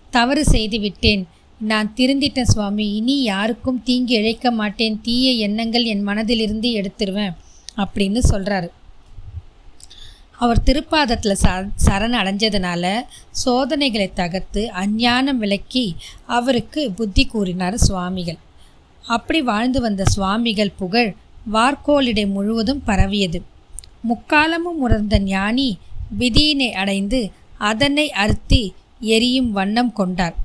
தவறு 0.10 0.44
செய்து 0.46 0.80
விட்டேன். 0.80 1.24
நான் 1.62 1.94
திருந்திட்டேன் 1.98 2.52
சுவாமி. 2.54 2.86
இனி 2.96 3.16
யாருக்கும் 3.22 3.84
தீங்கு 3.84 4.14
இழைக்க 4.20 4.52
மாட்டேன். 4.52 5.00
தீய 5.02 5.32
எண்ணங்கள் 5.48 5.90
என் 5.94 6.08
மனதிலிருந்து 6.08 6.70
எடுத்துருவேன் 6.80 7.36
அப்படின்னு 7.78 8.22
சொல்கிறாரு 8.32 8.70
அவர் 10.40 10.62
திருப்பாதத்தில் 10.66 11.42
ச 11.44 11.48
சரண் 11.86 12.16
அடைஞ்சதுனால 12.20 12.84
சோதனைகளை 13.44 14.10
தகர்த்து 14.14 14.62
அஞ்ஞானம் 14.82 15.40
விலக்கி 15.42 15.86
அவருக்கு 16.26 16.92
புத்தி 16.92 17.24
கூறினார் 17.26 17.78
சுவாமிகள். 17.78 18.38
அப்படி 19.08 19.42
வாழ்ந்து 19.42 19.80
வந்த 19.82 20.04
சுவாமிகள் 20.06 20.78
புகழ் 20.78 21.14
வார்கோலிடை 21.54 22.26
முழுவதும் 22.28 22.84
பரவியது. 22.84 23.40
முக்காலமும் 24.10 24.78
உணர்ந்த 24.86 25.20
ஞானி 25.20 25.78
விதியினை 26.20 26.70
அடைந்து 26.72 27.32
அதனை 27.58 28.12
அறுத்தி 28.12 28.74
எரியும் 29.00 29.52
வண்ணம் 29.52 29.94
கொண்டார். 29.94 30.36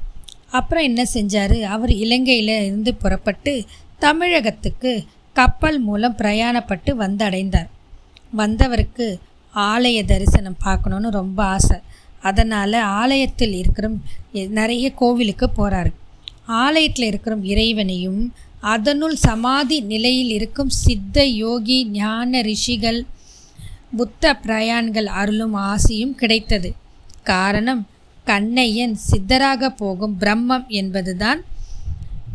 அப்புறம் 0.51 0.85
என்ன 0.85 1.03
செஞ்சார்? 1.15 1.55
அவர் 1.77 1.93
இலங்கையில் 2.05 2.53
இருந்து 2.67 2.95
புறப்பட்டு 2.95 3.53
தமிழகத்துக்கு 3.99 4.93
கப்பல் 5.33 5.79
மூலம் 5.81 6.19
பிரயாணப்பட்டு 6.19 6.91
வந்தடைந்தார். 6.99 7.71
வந்தவருக்கு 8.31 9.07
ஆலய 9.55 10.05
தரிசனம் 10.05 10.63
பார்க்கணுன்னு 10.65 11.09
ரொம்ப 11.11 11.45
ஆசை. 11.45 11.79
அதனால் 12.21 12.73
ஆலயத்தில் 12.73 13.53
இருக்கிற 13.53 13.91
நிறைய 14.33 14.93
கோவிலுக்கு 14.93 15.47
போகிறாரு 15.59 15.93
ஆலயத்தில் 16.47 17.07
இருக்கிற 17.07 17.37
இறைவனையும் 17.43 18.33
அதனுள் 18.61 19.17
சமாதி 19.17 19.81
நிலையில் 19.81 20.31
இருக்கும் 20.31 20.71
சித்த 20.85 21.25
யோகி 21.25 21.87
ஞான 21.87 22.41
ரிஷிகள் 22.41 23.07
புத்த 23.97 24.39
பிரயான்கள் 24.43 25.09
அருளும் 25.21 25.55
ஆசையும் 25.55 26.15
கிடைத்தது. 26.15 26.73
காரணம் 27.23 27.87
கண்ணையன் 28.25 28.97
சித்தராக 29.11 29.69
போகும் 29.69 30.17
பிரம்மம் 30.21 30.67
என்பதுதான் 30.67 31.41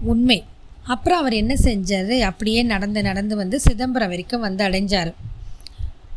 உண்மை. 0.01 0.43
அப்புறம் 0.83 1.19
அவர் 1.19 1.33
என்ன 1.33 1.53
செஞ்சார்? 1.63 2.19
அப்படியே 2.19 2.63
நடந்து 2.63 3.01
நடந்து 3.01 3.35
வந்து 3.35 3.59
சிதம்பரம் 3.59 4.09
வரைக்கும் 4.09 4.41
வந்து 4.41 4.67
அடைஞ்சார். 4.67 5.11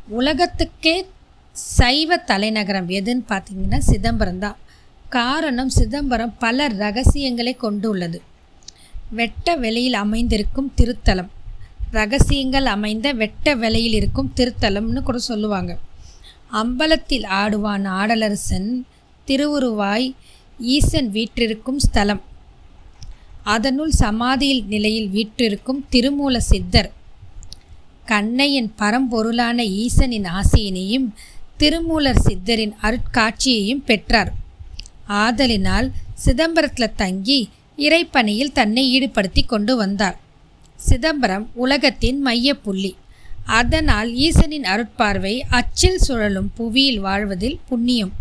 உலகத்துக்கே 0.09 1.07
சைவ 1.53 2.17
தலைநகரம் 2.17 2.89
எதுன்னு 2.89 3.23
பார்த்தீங்கன்னா 3.29 3.79
சிதம்பரம் 3.79 4.39
தான். 4.39 4.57
காரணம் 5.09 5.69
சிதம்பரம் 5.69 6.35
பல 6.39 6.69
ரகசியங்களை 6.69 7.55
கொண்டுள்ளது. 7.55 8.23
வெட்ட 9.11 9.57
வெளியில் 9.57 9.95
அமைந்திருக்கும் 9.95 10.73
திருத்தலம். 10.77 11.29
ரகசியங்கள் 11.91 12.67
அமைந்த 12.67 13.13
வெட்ட 13.13 13.55
வெளியில் 13.55 13.93
இருக்கும் 13.93 14.33
திருத்தலம்னு 14.37 15.03
கூட 15.03 15.19
சொல்லுவாங்க. 15.19 15.79
அம்பலத்தில் 16.53 17.27
ஆடுவான் 17.27 17.87
ஆடலரசன் 17.87 18.85
திருவுருவாய் 19.27 20.15
ஈசன் 20.59 21.11
வீற்றிருக்கும் 21.11 21.79
ஸ்தலம். 21.79 22.23
அதனுள் 23.43 23.91
சமாதியில் 23.91 24.65
நிலையில் 24.67 25.09
வீற்றிருக்கும் 25.09 25.87
திருமூல 25.93 26.37
சித்தர். 26.37 26.93
கண்ணையின் 28.05 28.75
பரம்பொருளான 28.79 29.65
ஈசனின் 29.65 30.27
ஆசையினையும் 30.27 31.07
திருமூலர் 31.57 32.23
சித்தரின் 32.27 32.75
அருட்காட்சியையும் 32.83 33.85
பெற்றார். 33.85 34.33
ஆதலினால் 35.07 35.93
சிதம்பரத்தில் 36.25 36.97
தங்கி 36.97 37.49
இறைப்பணியில் 37.79 38.53
தன்னை 38.53 38.85
ஈடுபடுத்தி 38.93 39.47
கொண்டு 39.47 39.77
வந்தார். 39.77 40.19
சிதம்பரம் 40.77 41.51
உலகத்தின் 41.55 42.27
மையப்புள்ளி. 42.27 42.95
அதனால் 43.45 44.11
ஈசனின் 44.13 44.65
அருட்பார்வை 44.65 45.43
அச்சில் 45.51 45.99
சுழலும் 45.99 46.51
புவியில் 46.55 47.01
வாழ்வதில் 47.01 47.61
புண்ணியம். 47.69 48.13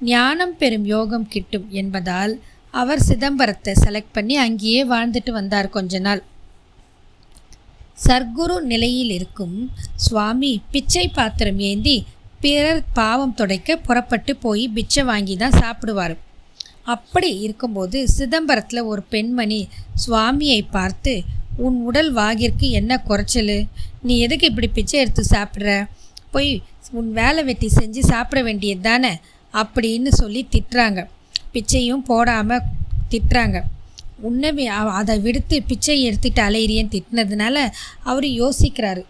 ஞானம் 0.00 0.56
பெறும் 0.56 0.84
யோகம் 0.84 1.28
கிட்டும் 1.28 1.66
என்பதால் 1.70 2.40
அவர் 2.70 3.02
சிதம்பரத்தை 3.08 3.72
செலக்ட் 3.84 4.12
பண்ணி 4.12 4.36
அங்கேயே 4.36 4.84
வாழ்ந்துட்டு 4.84 5.30
வந்தார் 5.30 5.68
கொஞ்ச 5.68 5.98
நாள். 5.98 6.22
சர்க்குரு 8.04 8.60
நிலையில் 8.60 9.10
இருக்கும் 9.10 9.72
சுவாமி 9.96 10.62
பிச்சை 10.70 11.08
பாத்திரம் 11.08 11.58
ஏந்தி 11.58 12.04
பிறர் 12.40 12.84
பாவம் 12.92 13.34
துடைக்க 13.34 13.76
புறப்பட்டு 13.76 14.36
போய் 14.36 14.68
பிச்சை 14.68 15.04
வாங்கி 15.04 15.36
தான் 15.36 15.50
சாப்பிடுவார். 15.50 16.16
அப்படி 16.82 17.38
இருக்கும்போது 17.38 18.08
சிதம்பரத்தில் 18.18 18.82
ஒரு 18.82 19.02
பெண்மணி 19.02 19.68
சுவாமியை 20.06 20.66
பார்த்து 20.70 21.22
உன் 21.56 21.80
உடல் 21.80 22.12
வாகிற்கு 22.12 22.70
என்ன 22.70 22.98
குறைச்சல்? 22.98 23.64
நீ 24.02 24.18
எதுக்கு 24.18 24.46
இப்படி 24.46 24.68
பிச்சை 24.68 25.00
எடுத்து 25.00 25.24
சாப்பிட்ற? 25.30 25.88
போய் 26.30 26.62
உன் 26.90 27.12
வேலை 27.12 27.44
வெட்டி 27.44 27.70
செஞ்சு 27.76 27.98
சாப்பிட 27.98 28.42
வேண்டியது 28.42 28.80
தானே? 28.80 29.18
அப்படின்னு 29.54 30.08
சொல்லி 30.08 30.46
திட்டுறாங்க. 30.50 31.06
பிச்சையும் 31.54 32.04
போடாமல் 32.04 32.60
திட்டுறாங்க. 33.10 33.62
உன்னவே 34.22 34.64
அதை 34.64 35.18
விடுத்து 35.18 35.62
பிச்சை 35.62 36.02
எடுத்துட்டு 36.02 36.42
அலையிறியன்னு 36.42 37.02
திட்டினதுனால 37.02 37.70
அவர் 38.02 38.24
யோசிக்கிறாரு. 38.24 39.04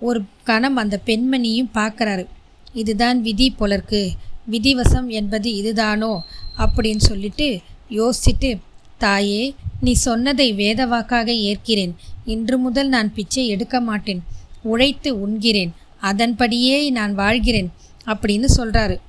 ஒரு 0.00 0.22
கணம் 0.44 0.76
அந்த 0.76 1.00
பெண்மணியும் 1.06 1.68
பார்க்குறாரு. 1.74 2.26
இதுதான் 2.72 3.22
விதி 3.22 3.54
போலருக்கு. 3.60 4.10
விதிவசம் 4.50 5.06
என்பது 5.06 5.50
இதுதானோ? 5.50 6.20
அப்படின்னு 6.58 6.96
சொல்லிட்டு 6.96 7.60
யோசிச்சுட்டு 7.90 8.58
தாயே 8.98 9.54
நீ 9.80 9.92
சொன்னதை 9.92 10.54
வேதவாக்காக 10.54 11.26
ஏற்கிறேன். 11.26 11.94
இன்று 12.24 12.58
முதல் 12.58 12.88
நான் 12.88 13.14
பிச்சை 13.14 13.48
எடுக்க 13.48 13.80
மாட்டேன். 13.80 14.22
உழைத்து 14.62 15.20
உண்கிறேன். 15.20 15.72
அதன்படியே 16.00 16.90
நான் 16.90 17.14
வாழ்கிறேன். 17.14 17.72
அப்படின்னு 18.06 18.48
சொல்கிறாரு 18.56 19.00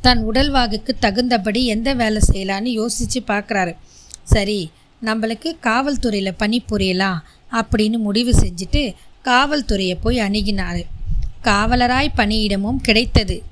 தன் 0.00 0.30
உடல்வாகுக்கு 0.30 0.88
தகுந்தபடி 1.00 1.66
எந்த 1.66 1.94
வேலை 1.94 2.22
செய்யலான்னு 2.32 2.64
யோசித்து 2.64 3.22
பார்க்குறாரு. 3.26 3.76
சரி 4.22 4.70
நம்மளுக்கு 5.04 5.56
காவல்துறையில் 5.62 6.38
பணிபுரியலாம் 6.38 7.18
அப்படின்னு 7.52 7.98
முடிவு 7.98 8.32
செஞ்சுட்டு 8.32 8.94
காவல்துறையை 9.24 9.96
போய் 10.00 10.18
அணுகினார். 10.18 10.82
காவலராய் 11.44 12.08
பணியிடமும் 12.16 12.76
கிடைத்தது. 12.76 13.42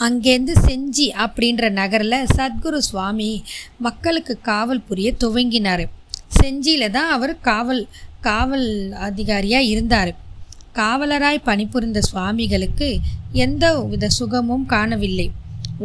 அங்கேருந்து 0.00 0.52
செஞ்சி 0.66 1.12
அப்படின்ற 1.18 1.70
நகரில் 1.70 2.26
சத்குரு 2.36 2.78
சுவாமி 2.78 3.44
மக்களுக்கு 3.78 4.38
காவல் 4.40 4.82
புரிய 4.82 5.14
துவங்கினார். 5.24 5.88
செஞ்சியில் 6.28 6.90
தான் 6.90 7.10
அவர் 7.10 7.40
காவல் 7.40 7.88
காவல் 8.20 8.92
அதிகாரியாக 8.92 9.64
இருந்தார். 9.64 10.14
காவலராய் 10.74 11.44
பணிபுரிந்த 11.44 12.00
சுவாமிகளுக்கு 12.00 12.98
எந்த 13.32 13.80
வித 13.80 14.08
சுகமும் 14.08 14.66
காணவில்லை. 14.66 15.30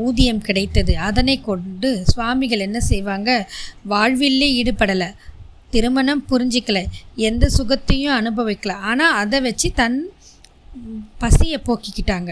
ஊதியம் 0.03 0.41
கிடைத்தது. 0.41 0.93
அதனை 1.09 1.41
கொண்டு 1.41 1.89
சுவாமிகள் 2.05 2.65
என்ன 2.67 2.79
செய்வாங்க? 2.79 3.29
வாழ்வில்லே 3.89 4.49
ஈடுபடலை. 4.61 5.09
திருமணம் 5.69 6.25
புரிஞ்சிக்கல. 6.29 6.79
எந்த 7.15 7.49
சுகத்தையும் 7.57 8.17
அனுபவிக்கல. 8.19 8.71
ஆனால் 8.71 9.15
அதை 9.15 9.41
வச்சு 9.41 9.71
தன் 9.75 9.97
பசியை 11.17 11.59
போக்கிக்கிட்டாங்க. 11.67 12.31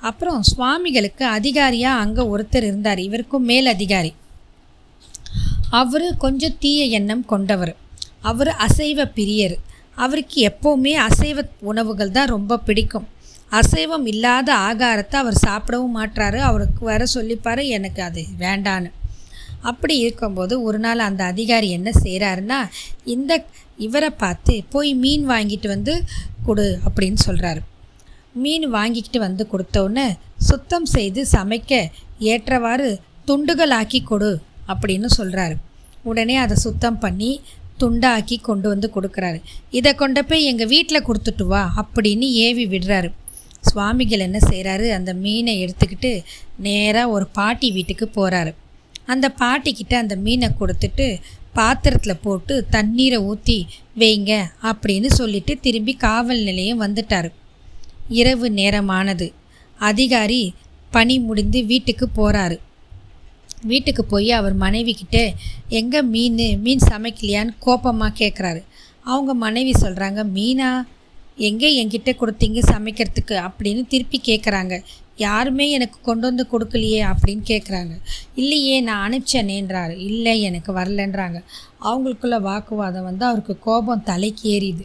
அப்புறம் 0.00 0.42
சுவாமிகளுக்கு 0.42 1.24
அதிகாரியாக 1.26 2.00
அங்கே 2.00 2.22
ஒருத்தர் 2.22 2.66
இருந்தார். 2.70 3.00
இவருக்கும் 3.00 3.44
மேல் 3.44 3.66
அதிகாரி. 3.66 4.12
அவர் 5.70 6.16
கொஞ்சம் 6.16 6.58
தீய 6.58 6.84
எண்ணம் 6.98 7.24
கொண்டவர். 7.26 7.76
அவர் 8.20 8.48
அசைவ 8.48 9.04
பிரியர். 9.16 9.56
அவருக்கு 9.94 10.38
எப்போவுமே 10.48 10.92
அசைவ 11.08 11.38
உணவுகள் 11.60 12.10
தான் 12.10 12.32
ரொம்ப 12.36 12.58
பிடிக்கும். 12.58 13.08
அசைவம் 13.50 14.06
இல்லாத 14.06 14.48
ஆகாரத்தை 14.68 15.16
அவர் 15.22 15.42
சாப்பிடவும் 15.46 15.96
மாட்டாரு 15.98 16.38
அவருக்கு 16.48 16.82
வர 16.84 17.04
சொல்லிப்பார் 17.14 17.62
எனக்கு 17.76 18.02
அது 18.02 18.22
வேண்டான்னு. 18.38 18.90
அப்படி 19.60 19.94
இருக்கும்போது 19.98 20.54
ஒரு 20.62 20.78
நாள் 20.78 20.98
அந்த 20.98 21.24
அதிகாரி 21.24 21.68
என்ன 21.70 21.90
செய்கிறாருன்னா 22.04 22.58
இந்த 23.04 23.32
இவரை 23.76 24.10
பார்த்து 24.10 24.54
போய் 24.70 24.94
மீன் 24.94 25.24
வாங்கிட்டு 25.28 25.68
வந்து 25.68 25.94
கொடு 26.46 26.66
அப்படின்னு 26.86 27.20
சொல்கிறாரு 27.26 27.60
மீன் 28.32 28.66
வாங்கிக்கிட்டு 28.70 29.18
வந்து 29.18 29.48
கொடுத்தோன்னே 29.52 30.06
சுத்தம் 30.48 30.86
செய்து 30.86 31.20
சமைக்க 31.32 31.90
ஏற்றவாறு 32.32 32.88
துண்டுகளாக்கி 33.26 34.02
கொடு 34.02 34.30
அப்படின்னு 34.68 35.08
சொல்கிறாரு 35.18 35.56
உடனே 36.02 36.36
அதை 36.36 36.56
சுத்தம் 36.56 36.98
பண்ணி 36.98 37.30
துண்டாக்கி 37.80 38.36
கொண்டு 38.40 38.66
வந்து 38.68 38.90
கொடுக்குறாரு. 38.94 39.38
இதை 39.70 39.94
கொண்டு 39.94 40.24
போய் 40.24 40.44
எங்கள் 40.44 40.66
வீட்டில் 40.66 41.06
கொடுத்துட்டு 41.08 41.44
வா 41.46 41.72
அப்படின்னு 41.76 42.26
ஏவி 42.46 42.66
விடுறாரு. 42.66 43.10
சுவாமிகள் 43.60 44.18
என்ன 44.18 44.38
செய்கிறாரு 44.50 44.90
அந்த 44.90 45.14
மீனை 45.14 45.54
எடுத்துக்கிட்டு 45.64 46.24
நேராக 46.58 47.08
ஒரு 47.08 47.26
பாட்டி 47.26 47.72
வீட்டுக்கு 47.72 48.10
போகிறாரு 48.14 48.54
அந்த 49.06 49.32
பாட்டிக்கிட்ட 49.38 49.94
அந்த 49.94 50.16
மீனை 50.16 50.48
கொடுத்துட்டு 50.48 51.18
பாத்திரத்தில் 51.52 52.16
போட்டு 52.16 52.66
தண்ணீரை 52.70 53.18
ஊற்றி 53.18 53.66
வைங்க 53.96 54.44
அப்படின்னு 54.62 55.06
சொல்லிட்டு 55.06 55.58
திரும்பி 55.60 55.94
காவல் 55.94 56.42
நிலையம் 56.42 56.80
வந்துட்டார். 56.80 57.32
இரவு 58.08 58.50
நேரமானது. 58.50 59.32
அதிகாரி 59.78 60.54
பணி 60.90 61.18
முடிந்து 61.18 61.64
வீட்டுக்கு 61.64 62.08
போகிறாரு 62.16 62.58
வீட்டுக்கு 63.62 64.04
போய் 64.04 64.30
அவர் 64.30 64.54
மனைவி 64.54 64.96
எங்கே 65.68 66.02
மீன்? 66.02 66.60
மீன் 66.60 66.78
சமைக்கலையான்னு 66.90 67.54
கோபமாக 67.58 68.24
கேட்குறாரு 68.24 68.62
அவங்க 69.04 69.34
மனைவி 69.34 69.70
சொல்கிறாங்க 69.70 70.24
மீனா 70.34 70.86
எங்கே 71.46 71.68
என்கிட்ட 71.80 72.10
கொடுத்தீங்க 72.20 72.60
சமைக்கிறதுக்கு? 72.72 73.36
அப்படின்னு 73.46 73.82
திருப்பி 73.86 74.18
கேட்குறாங்க 74.28 74.76
யாருமே 75.16 75.64
எனக்கு 75.70 75.98
கொண்டு 76.00 76.24
வந்து 76.26 76.44
கொடுக்கலையே 76.52 77.00
அப்படின்னு 77.10 77.42
கேட்குறாங்க 77.50 77.94
இல்லையே 78.34 78.76
நான் 78.80 79.04
அனுப்பிச்சேனேன்றாரு. 79.06 79.94
இல்லை 80.08 80.34
எனக்கு 80.42 80.72
வரலன்றாங்க. 80.72 81.38
அவங்களுக்குள்ள 81.88 82.36
வாக்குவாதம் 82.40 83.08
வந்து 83.10 83.24
அவருக்கு 83.24 83.56
கோபம் 83.58 84.06
தலைக்கு 84.10 84.44
ஏறிது. 84.54 84.84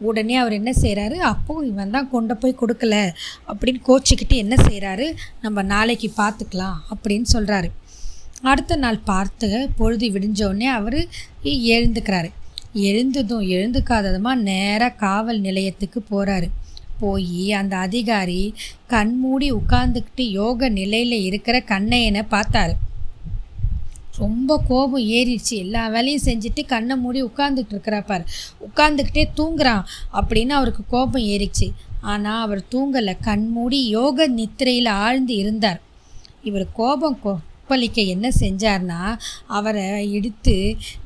உடனே 0.00 0.36
அவர் 0.36 0.52
என்ன 0.52 0.70
செய்கிறாரு 0.80 1.16
அப்போது 1.32 1.68
இவன் 1.68 1.90
தான் 1.90 2.10
கொண்டு 2.10 2.34
போய் 2.36 2.60
கொடுக்கல 2.60 2.96
அப்படின்னு 3.50 3.80
கோச்சிக்கிட்டு 3.88 4.36
என்ன 4.44 4.54
செய்கிறாரு 4.68 5.06
நம்ம 5.40 5.62
நாளைக்கு 5.72 6.08
பார்த்துக்கலாம் 6.16 6.78
அப்படின்னு 6.94 7.28
சொல்கிறாரு 7.32 7.70
அடுத்த 8.52 8.76
நாள் 8.76 9.04
பார்த்து 9.04 9.48
பொழுது 9.76 10.06
விடிஞ்சோடனே 10.10 10.66
அவர் 10.78 10.98
எழுந்துக்கிறாரு. 11.68 12.30
எழுந்ததும் 12.74 13.40
எழுந்துக்காததுமா 13.40 14.34
நேராக 14.34 14.94
காவல் 14.94 15.40
நிலையத்துக்கு 15.40 16.04
போகிறாரு 16.10 16.48
போய் 17.00 17.52
அந்த 17.52 17.76
அதிகாரி 17.76 18.54
கண்மூடி 18.86 19.52
உட்கார்ந்துக்கிட்டு 19.52 20.24
யோக 20.30 20.68
நிலையில் 20.68 21.22
இருக்கிற 21.22 21.62
கண்ணையனை 21.66 22.22
பார்த்தாரு. 22.30 22.74
ரொம்ப 24.18 24.62
கோபம் 24.68 25.02
ஏறிடுச்சு. 25.02 25.54
எல்லா 25.64 25.88
வேலையும் 25.88 26.22
செஞ்சுட்டு 26.24 26.66
கண்ணை 26.66 26.96
மூடி 26.96 27.24
உட்காந்துட்டு 27.24 27.72
இருக்கிறாப்பார் 27.72 28.24
உட்காந்துக்கிட்டே 28.66 29.24
தூங்குறான் 29.36 29.82
அப்படின்னு 30.12 30.48
அவருக்கு 30.48 30.82
கோபம் 30.88 31.22
ஏறிச்சு 31.22 31.68
ஆனால் 32.00 32.42
அவர் 32.42 32.62
தூங்கலை. 32.70 33.16
கண் 33.20 33.48
மூடி 33.48 33.86
யோக 33.88 34.26
நித்திரையில் 34.26 34.86
ஆழ்ந்து 34.86 35.34
இருந்தார். 35.36 35.80
இவர் 36.42 36.66
கோபம் 36.72 37.18
கோ 37.22 37.38
கொப்பளிக்க 37.64 38.00
என்ன 38.14 38.26
செஞ்சார்னா 38.40 38.98
அவரை 39.56 39.84
எடுத்து 40.16 40.54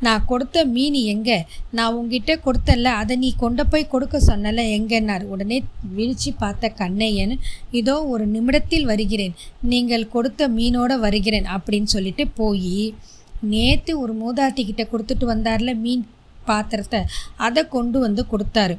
நான் 0.01 0.25
கொடுத்த 0.31 0.65
மீன் 0.75 0.99
எங்கே? 1.13 1.37
நான் 1.77 1.95
உங்ககிட்ட 1.99 2.33
கொடுத்தல 2.47 2.93
அதை 3.01 3.15
நீ 3.17 3.31
கொண்டு 3.43 3.65
போய் 3.67 3.93
கொடுக்க 3.93 4.17
சொன்னல 4.27 4.65
எங்கன்னார். 4.79 5.25
உடனே 5.35 5.59
விழிச்சு 5.97 6.31
பார்த்த 6.39 6.73
கண்ணையன் 6.81 7.35
இதோ 7.81 7.97
ஒரு 8.15 8.27
நிமிடத்தில் 8.27 8.91
வருகிறேன். 8.93 9.37
நீங்கள் 9.75 10.11
கொடுத்த 10.17 10.49
மீனோட 10.59 10.99
வருகிறேன் 11.07 11.49
அப்படின்னு 11.57 11.91
சொல்லிட்டு 11.95 12.27
போய் 12.41 12.95
நேற்று 13.55 13.93
ஒரு 14.01 14.15
மூதாட்டிக்கிட்ட 14.23 14.85
கொடுத்துட்டு 14.93 15.27
வந்தார்ல 15.35 15.73
மீன் 15.85 16.05
பாத்திரத்தை 16.45 17.01
அதை 17.47 17.63
கொண்டு 17.69 17.99
வந்து 17.99 18.25
கொடுத்தாரு. 18.33 18.77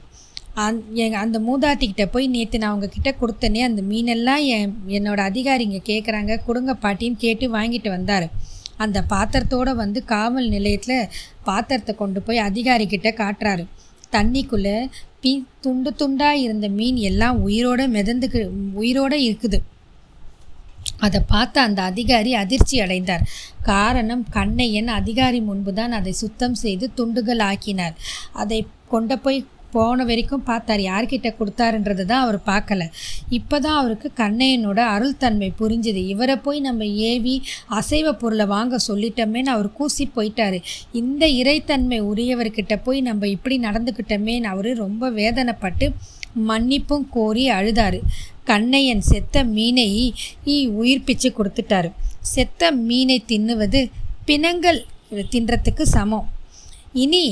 அந் 0.56 0.78
எங்க 0.94 1.18
அந்த 1.18 1.38
மூதாட்டிக்கிட்ட 1.40 2.06
போய் 2.06 2.28
நேற்று 2.28 2.58
நான் 2.62 2.76
உங்ககிட்ட 2.76 3.12
கொடுத்தனே 3.22 3.62
அந்த 3.68 3.82
மீனெல்லாம் 3.82 4.44
என் 4.56 4.74
என்னோட 4.88 5.20
அதிகாரிங்க 5.30 5.80
கேட்குறாங்க 5.92 6.36
கொடுங்க 6.46 6.74
பாட்டின்னு 6.84 7.24
கேட்டு 7.26 7.48
வாங்கிட்டு 7.58 7.90
வந்தார். 7.90 8.28
அந்த 8.78 9.04
பாத்திரத்தோடு 9.10 9.72
வந்து 9.76 10.00
காவல் 10.06 10.48
நிலையத்தில் 10.50 11.10
பாத்திரத்தை 11.44 11.96
கொண்டு 11.96 12.22
போய் 12.22 12.40
அதிகாரிக்கிட்ட 12.40 13.10
காட்டுறாரு. 13.22 13.66
தண்ணிக்குள்ளே 14.16 14.78
பீ 15.24 15.32
துண்டு 15.62 15.92
துண்டாக 16.02 16.44
இருந்த 16.46 16.68
மீன் 16.70 17.00
எல்லாம் 17.10 17.38
உயிரோட 17.48 17.82
மிதந்துக்கு 17.96 18.42
உயிரோட 18.82 19.14
இருக்குது. 19.28 19.60
அதை 21.00 21.20
பார்த்த 21.28 21.62
அந்த 21.62 21.82
அதிகாரி 21.82 22.34
அதிர்ச்சி 22.34 22.82
அடைந்தார். 22.82 23.26
காரணம் 23.62 24.24
கண்ணையன் 24.30 24.88
அதிகாரி 24.88 25.40
முன்பு 25.42 25.74
தான் 25.74 25.92
அதை 25.92 26.14
சுத்தம் 26.14 26.58
செய்து 26.64 26.94
துண்டுகள் 26.94 27.40
ஆக்கினார் 27.40 27.96
அதை 28.34 28.68
கொண்டு 28.88 29.20
போய் 29.20 29.40
போன 29.74 30.06
வரைக்கும் 30.10 30.46
பார்த்தார். 30.50 30.82
யார்கிட்ட 30.90 31.30
கொடுத்தாருன்றது 31.40 32.04
தான் 32.12 32.24
அவர் 32.26 32.40
பார்க்கல. 32.50 32.86
இப்போ 33.38 33.56
தான் 33.66 33.78
அவருக்கு 33.82 34.10
கண்ணையனோட 34.22 34.80
அருள் 34.96 35.20
தன்மை 35.24 35.50
புரிஞ்சுது. 35.62 36.02
இவரை 36.14 36.36
போய் 36.46 36.60
நம்ம 36.68 36.86
ஏவி 37.12 37.36
அசைவ 37.80 38.14
பொருளை 38.24 38.48
வாங்க 38.56 38.80
சொல்லிட்டோமேன்னு 38.88 39.54
அவர் 39.56 39.70
கூசி 39.80 40.06
போயிட்டாரு. 40.18 40.60
இந்த 41.02 41.24
இறைத்தன்மை 41.42 42.00
உரியவர்கிட்ட 42.12 42.76
போய் 42.88 43.02
நம்ம 43.10 43.28
இப்படி 43.36 43.58
நடந்துக்கிட்டோமேன்னு 43.68 44.52
அவர் 44.54 44.72
ரொம்ப 44.86 45.12
வேதனைப்பட்டு 45.22 45.88
மன்னிப்பும் 46.50 47.06
கோரி 47.16 47.46
அழுதார். 47.60 48.00
கண்ணையன் 48.50 49.04
செத்த 49.12 49.44
மீனை 49.56 49.90
உயிர் 50.82 51.06
பிச்சு 51.08 51.30
கொடுத்துட்டாரு. 51.38 51.90
செத்த 52.34 52.72
மீனை 52.88 53.18
தின்னுவது 53.32 53.82
பிணங்கள் 54.30 54.80
தின்றத்துக்கு 55.34 55.84
சமம். 55.96 56.28
இனி 57.04 57.26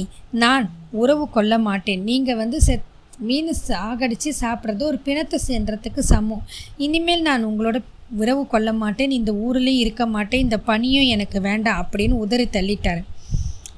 நான் 0.44 0.66
உறவு 0.92 1.30
கொள்ள 1.30 1.58
மாட்டேன். 1.58 2.04
நீங்கள் 2.04 2.36
வந்து 2.36 2.62
செத் 2.66 2.96
மீன் 3.20 3.54
சாகடித்து 3.68 4.32
சாப்பிட்றது 4.42 4.84
ஒரு 4.84 4.98
பிணத்தை 4.98 5.40
சென்றதுக்கு 5.48 6.00
சமம். 6.00 6.44
இனிமேல் 6.78 7.22
நான் 7.22 7.48
உங்களோட 7.48 7.82
உறவு 8.18 8.48
கொள்ள 8.48 8.74
மாட்டேன். 8.74 9.12
இந்த 9.12 9.32
ஊர்லேயும் 9.32 9.84
இருக்க 9.84 10.06
மாட்டேன். 10.06 10.42
இந்த 10.42 10.58
பணியும் 10.58 11.04
எனக்கு 11.04 11.42
வேண்டாம் 11.42 11.88
அப்படின்னு 11.88 12.12
உதறி 12.12 12.44
தள்ளிட்டார். 12.44 13.04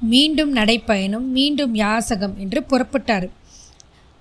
மீண்டும் 0.00 0.54
நடைப்பயணம் 0.56 1.26
மீண்டும் 1.26 1.74
யாசகம் 1.74 2.34
என்று 2.38 2.64
புறப்பட்டார். 2.70 3.28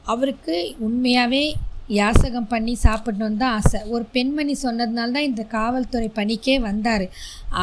அவருக்கு 0.04 0.76
உண்மையாகவே 0.80 1.56
யாசகம் 1.98 2.50
பண்ணி 2.54 2.74
சாப்பிடணுன்னு 2.86 3.42
தான் 3.44 3.56
ஆசை. 3.60 3.80
ஒரு 3.94 4.06
பெண்மணி 4.16 4.54
சொன்னதுனால 4.64 5.14
தான் 5.18 5.28
இந்த 5.30 5.44
காவல்துறை 5.54 6.10
பணிக்கே 6.18 6.56
வந்தார். 6.66 7.06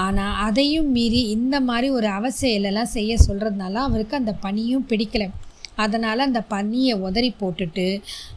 ஆனால் 0.02 0.38
அதையும் 0.46 0.88
மீறி 0.96 1.20
இந்த 1.36 1.56
மாதிரி 1.68 1.90
ஒரு 1.98 2.08
அவசியலெல்லாம் 2.18 2.94
செய்ய 2.96 3.16
சொல்கிறதுனால 3.26 3.74
அவருக்கு 3.88 4.16
அந்த 4.16 4.34
பணியும் 4.46 4.88
பிடிக்கலை. 4.92 5.28
அதனால் 5.84 6.26
அந்த 6.26 6.40
பணியை 6.54 6.94
உதறி 7.06 7.30
போட்டுட்டு 7.40 7.86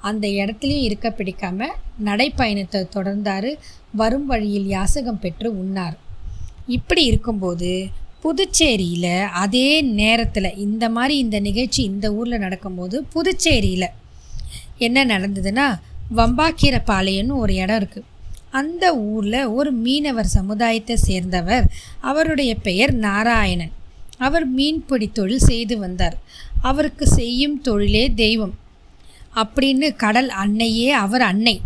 அந்த 0.10 0.26
இடத்துலையும் 0.40 0.86
இருக்க 0.88 1.10
பிடிக்காமல் 1.12 1.78
நடைப்பயணத்தை 2.08 2.82
தொடர்ந்தார். 2.98 3.50
வரும் 4.02 4.28
வழியில் 4.32 4.68
யாசகம் 4.76 5.22
பெற்று 5.24 5.50
உண்ணார். 5.62 5.98
இப்படி 6.78 7.04
இருக்கும்போது 7.12 7.72
புதுச்சேரியில் 8.24 9.14
அதே 9.42 9.70
நேரத்தில் 10.00 10.58
இந்த 10.66 10.86
மாதிரி 10.90 11.16
இந்த 11.18 11.38
நிகழ்ச்சி 11.40 11.82
இந்த 11.92 12.08
ஊரில் 12.14 12.44
நடக்கும்போது 12.46 12.98
புதுச்சேரியில் 13.14 13.94
என்ன 14.80 15.06
நடந்ததுன்னா 15.06 15.68
வம்பாக்கீரப்பாளையம்னு 16.16 17.36
ஒரு 17.36 17.54
இடம் 17.56 17.80
இருக்குது 17.82 18.08
அந்த 18.52 18.98
ஊரில் 18.98 19.42
ஒரு 19.46 19.72
மீனவர் 19.72 20.30
சமுதாயத்தை 20.38 20.96
சேர்ந்தவர். 20.96 21.66
அவருடைய 22.02 22.56
பெயர் 22.56 22.94
நாராயணன். 22.94 23.74
அவர் 24.18 24.46
மீன்பிடி 24.48 25.08
தொழில் 25.12 25.48
செய்து 25.50 25.78
வந்தார். 25.80 26.18
அவருக்கு 26.62 27.08
செய்யும் 27.08 27.62
தொழிலே 27.62 28.06
தெய்வம். 28.14 28.56
அப்படின்னு 29.36 29.96
கடல் 29.96 30.30
அன்னையே 30.30 30.92
அவர் 30.92 31.22
அன்னை. 31.22 31.62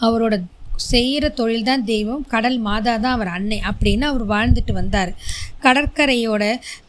அவரோட 0.00 0.34
செய்கிற 0.76 1.28
தொழில் 1.28 1.62
தான் 1.62 1.84
தெய்வம். 1.84 2.24
கடல் 2.26 2.58
மாதா 2.58 2.96
தான் 2.96 3.12
அவர் 3.12 3.26
அன்னை 3.26 3.60
அப்படின்னு 3.70 4.02
அவர் 4.02 4.26
வாழ்ந்துட்டு 4.28 4.72
வந்தார். 4.72 5.12
கடற்கரையோட 5.62 6.44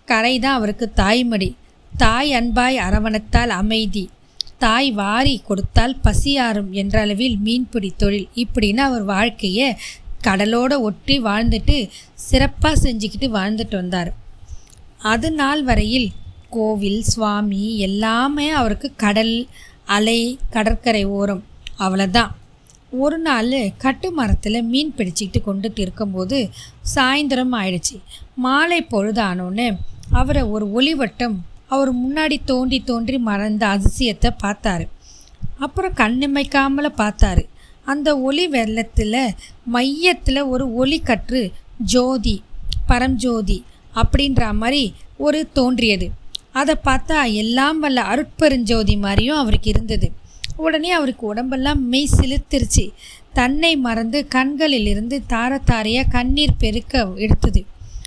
கரை 0.06 0.40
தான் 0.40 0.54
அவருக்கு 0.54 0.92
தாய்மடி. 0.96 1.50
தாய் 1.98 2.32
அன்பாய் 2.34 2.78
அரவணத்தால் 2.78 3.54
அமைதி. 3.62 4.10
தாய் 4.64 4.90
வாரி 5.02 5.36
கொடுத்தால் 5.48 5.96
பசியாறும் 6.06 6.72
என்ற 6.82 6.96
அளவில் 7.04 7.38
மீன்பிடி 7.46 7.90
தொழில். 8.02 8.30
இப்படின்னு 8.44 8.82
அவர் 8.88 9.06
வாழ்க்கையை 9.14 9.68
கடலோட 10.28 10.74
ஒட்டி 10.88 11.16
வாழ்ந்துட்டு 11.28 11.78
சிறப்பாக 12.28 12.76
செஞ்சுக்கிட்டு 12.84 13.28
வாழ்ந்துட்டு 13.38 13.76
வந்தார். 13.82 14.12
அது 15.14 15.30
நாள் 15.42 15.62
வரையில் 15.70 16.10
கோவில் 16.56 17.02
சுவாமி 17.14 17.64
எல்லாமே 17.88 18.48
அவருக்கு 18.60 18.90
கடல் 19.04 19.36
அலை 19.98 20.20
கடற்கரை 20.56 21.04
ஓரம் 21.20 21.44
அவ்வளோதான் 21.80 22.32
ஒரு 23.04 23.18
நாள் 23.28 23.54
கட்டு 23.84 24.08
மரத்தில் 24.18 24.68
மீன் 24.72 24.94
பிடிச்சிக்கிட்டு 24.98 25.40
கொண்டுட்டு 25.46 25.82
இருக்கும்போது 25.86 26.38
சாயந்தரம் 26.96 27.54
ஆயிடுச்சு. 27.60 27.98
மாலை 28.46 28.80
பொழுதானோன்னு 28.92 29.68
அவரை 30.20 30.44
ஒரு 30.56 30.66
ஒளிவட்டம் 30.78 31.38
அவர் 31.74 31.92
முன்னாடி 32.02 32.38
தோண்டி 32.46 32.78
தோன்றி 32.84 33.18
மறந்த 33.30 33.64
அதிசயத்தை 33.76 34.30
பார்த்தாரு. 34.44 34.86
அப்புறம் 35.66 35.98
கண்ணிமைக்காமல 36.02 36.88
பார்த்தாரு. 37.02 37.44
அந்த 37.92 38.10
ஒளி 38.28 38.46
வெள்ளத்தில் 38.56 39.22
மையத்தில் 39.74 40.42
ஒரு 40.54 40.66
ஒளி 40.74 41.00
கற்று 41.10 41.42
ஜோதி 41.94 42.36
பரம்ஜோதி 42.90 43.58
அப்படின்ற 44.02 44.44
மாதிரி 44.62 44.84
ஒரு 45.18 45.40
தோன்றியது. 45.54 46.08
அதை 46.60 46.76
பார்த்தா 46.88 47.20
எல்லாம் 47.42 47.80
வல்ல 47.80 48.00
அருட்பெருஞ்சோதி 48.14 48.96
மாதிரியும் 49.06 49.42
அவருக்கு 49.42 49.70
இருந்தது. 49.70 50.08
உடனே 50.66 50.90
அவருக்கு 50.92 51.24
உடம்பெல்லாம் 51.28 51.82
மெய் 51.92 52.14
சிலுத்திருச்சு 52.18 52.86
தன்னை 53.34 53.74
மறந்து 53.86 54.20
கண்களிலிருந்து 54.36 55.18
தார 55.34 55.60
தாரையாக 55.70 56.12
கண்ணீர் 56.16 56.60
பெருக்க 56.60 57.04
எடுத்தது. 57.26 57.62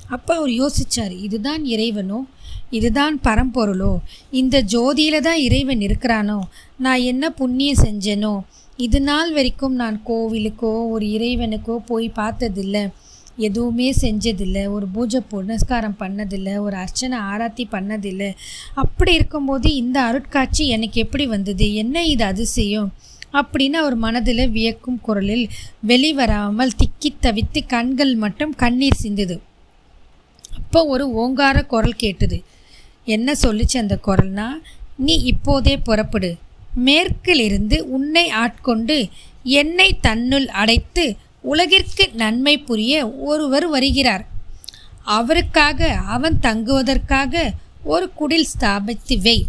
அப்போ 0.09 0.33
அவர் 0.39 0.53
யோசித்தார் 0.63 1.15
இதுதான் 1.27 1.63
இறைவனும் 1.75 2.27
இதுதான் 2.71 3.21
பரம்பொருளோ? 3.25 3.99
இந்த 4.31 4.63
ஜோதியில 4.63 5.21
தான் 5.21 5.39
இறைவன் 5.39 5.79
இருக்கிறானோ? 5.79 6.39
நான் 6.79 6.99
என்ன 6.99 7.31
புண்ணியம் 7.31 7.83
செஞ்சேனோ? 7.83 8.41
இது 8.77 9.01
நாள் 9.01 9.33
வரைக்கும் 9.33 9.75
நான் 9.75 10.01
கோவிலுக்கோ 10.07 10.89
ஒரு 10.89 11.07
இறைவனுக்கோ 11.07 11.77
போய் 11.77 12.09
பார்த்ததில்லை. 12.09 12.89
எதுவுமே 13.37 13.93
செஞ்சதில்லை. 14.01 14.71
ஒரு 14.71 14.87
பூஜை 14.87 15.21
புனஸ்காரம் 15.31 15.97
பண்ணதில்லை. 15.99 16.59
ஒரு 16.59 16.77
அர்ச்சனை 16.77 17.19
ஆராத்தி 17.19 17.65
பண்ணதில்லை. 17.73 18.35
அப்படி 18.75 19.15
இருக்கும்போது 19.15 19.75
இந்த 19.75 20.03
அருட்காட்சி 20.03 20.67
எனக்கு 20.67 21.01
எப்படி 21.01 21.27
வந்தது? 21.27 21.75
என்ன 21.75 22.07
இது 22.07 22.25
அதிசயம்? 22.25 22.93
அப்படின்னு 23.33 23.73
அவர் 23.73 23.95
மனதில் 23.95 24.51
வியக்கும் 24.51 25.01
குரலில் 25.01 25.49
வெளிவராமல் 25.89 26.71
திக்கி 26.79 27.09
தவித்து 27.23 27.67
கண்கள் 27.67 28.15
மட்டும் 28.15 28.55
கண்ணீர் 28.55 29.01
சிந்துது. 29.03 29.39
அப்போ 30.57 30.85
ஒரு 30.85 31.13
ஓங்கார 31.13 31.63
குரல் 31.63 31.97
கேட்டது. 31.97 32.43
என்ன 33.05 33.33
சொல்லுச்சு 33.33 33.77
அந்த 33.77 33.99
குரல்னா 34.07 34.49
நீ 34.97 35.15
இப்போதே 35.15 35.77
புறப்படு. 35.77 36.37
மேற்கிலிருந்து 36.75 37.91
உன்னை 37.91 38.31
ஆட்கொண்டு 38.31 39.09
என்னை 39.43 39.99
தன்னுள் 40.01 40.49
அடைத்து 40.49 41.17
உலகிற்கு 41.41 42.13
நன்மை 42.13 42.59
புரிய 42.59 43.11
ஒருவர் 43.11 43.67
வருகிறார். 43.67 44.27
அவருக்காக 45.03 45.95
அவன் 45.95 46.39
தங்குவதற்காக 46.41 47.53
ஒரு 47.85 48.11
குடில் 48.21 48.47
ஸ்தாபித்து 48.59 49.19
வை. 49.19 49.47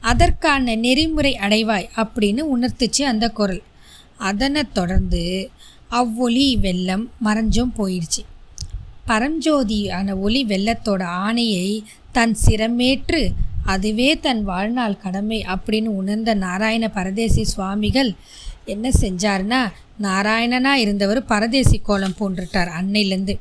அதற்கான 0.00 0.74
நெறிமுறை 0.74 1.38
அடைவாய் 1.40 1.88
அப்படின்னு 1.96 2.44
உணர்த்துச்சு 2.56 3.02
அந்த 3.02 3.28
குரல். 3.28 3.62
அதனை 4.16 4.62
தொடர்ந்து 4.72 5.50
அவ்வொளி 5.88 6.56
வெள்ளம் 6.56 7.10
மறைஞ்சும் 7.24 7.72
போயிடுச்சு. 7.78 8.22
பரஞ்சோதியான 9.06 10.18
ஒளி 10.18 10.44
வெள்ளத்தோட 10.44 11.02
ஆணையை 11.24 11.82
தன் 12.12 12.36
சிரமேற்று 12.46 13.30
அதுவே 13.64 14.18
தன் 14.18 14.42
வாழ்நாள் 14.44 14.96
கடமை 14.96 15.44
அப்படின்னு 15.54 15.84
உணர்ந்த 15.84 16.34
நாராயண 16.34 16.88
பரதேசி 16.88 17.44
சுவாமிகள் 17.44 18.14
என்ன 18.64 18.90
செஞ்சாருன்னா 19.00 19.60
நாராயணனாக 20.02 20.82
இருந்தவர் 20.84 21.24
பரதேசி 21.24 21.78
கோலம் 21.78 22.14
பூண்டுட்டார் 22.18 22.70
அன்னையிலேருந்து. 22.78 23.34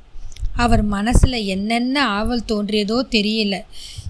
அவர் 0.55 0.83
மனசில் 0.83 1.45
என்னென்ன 1.45 2.07
ஆவல் 2.07 2.47
தோன்றியதோ 2.47 2.97
தெரியல. 3.11 3.55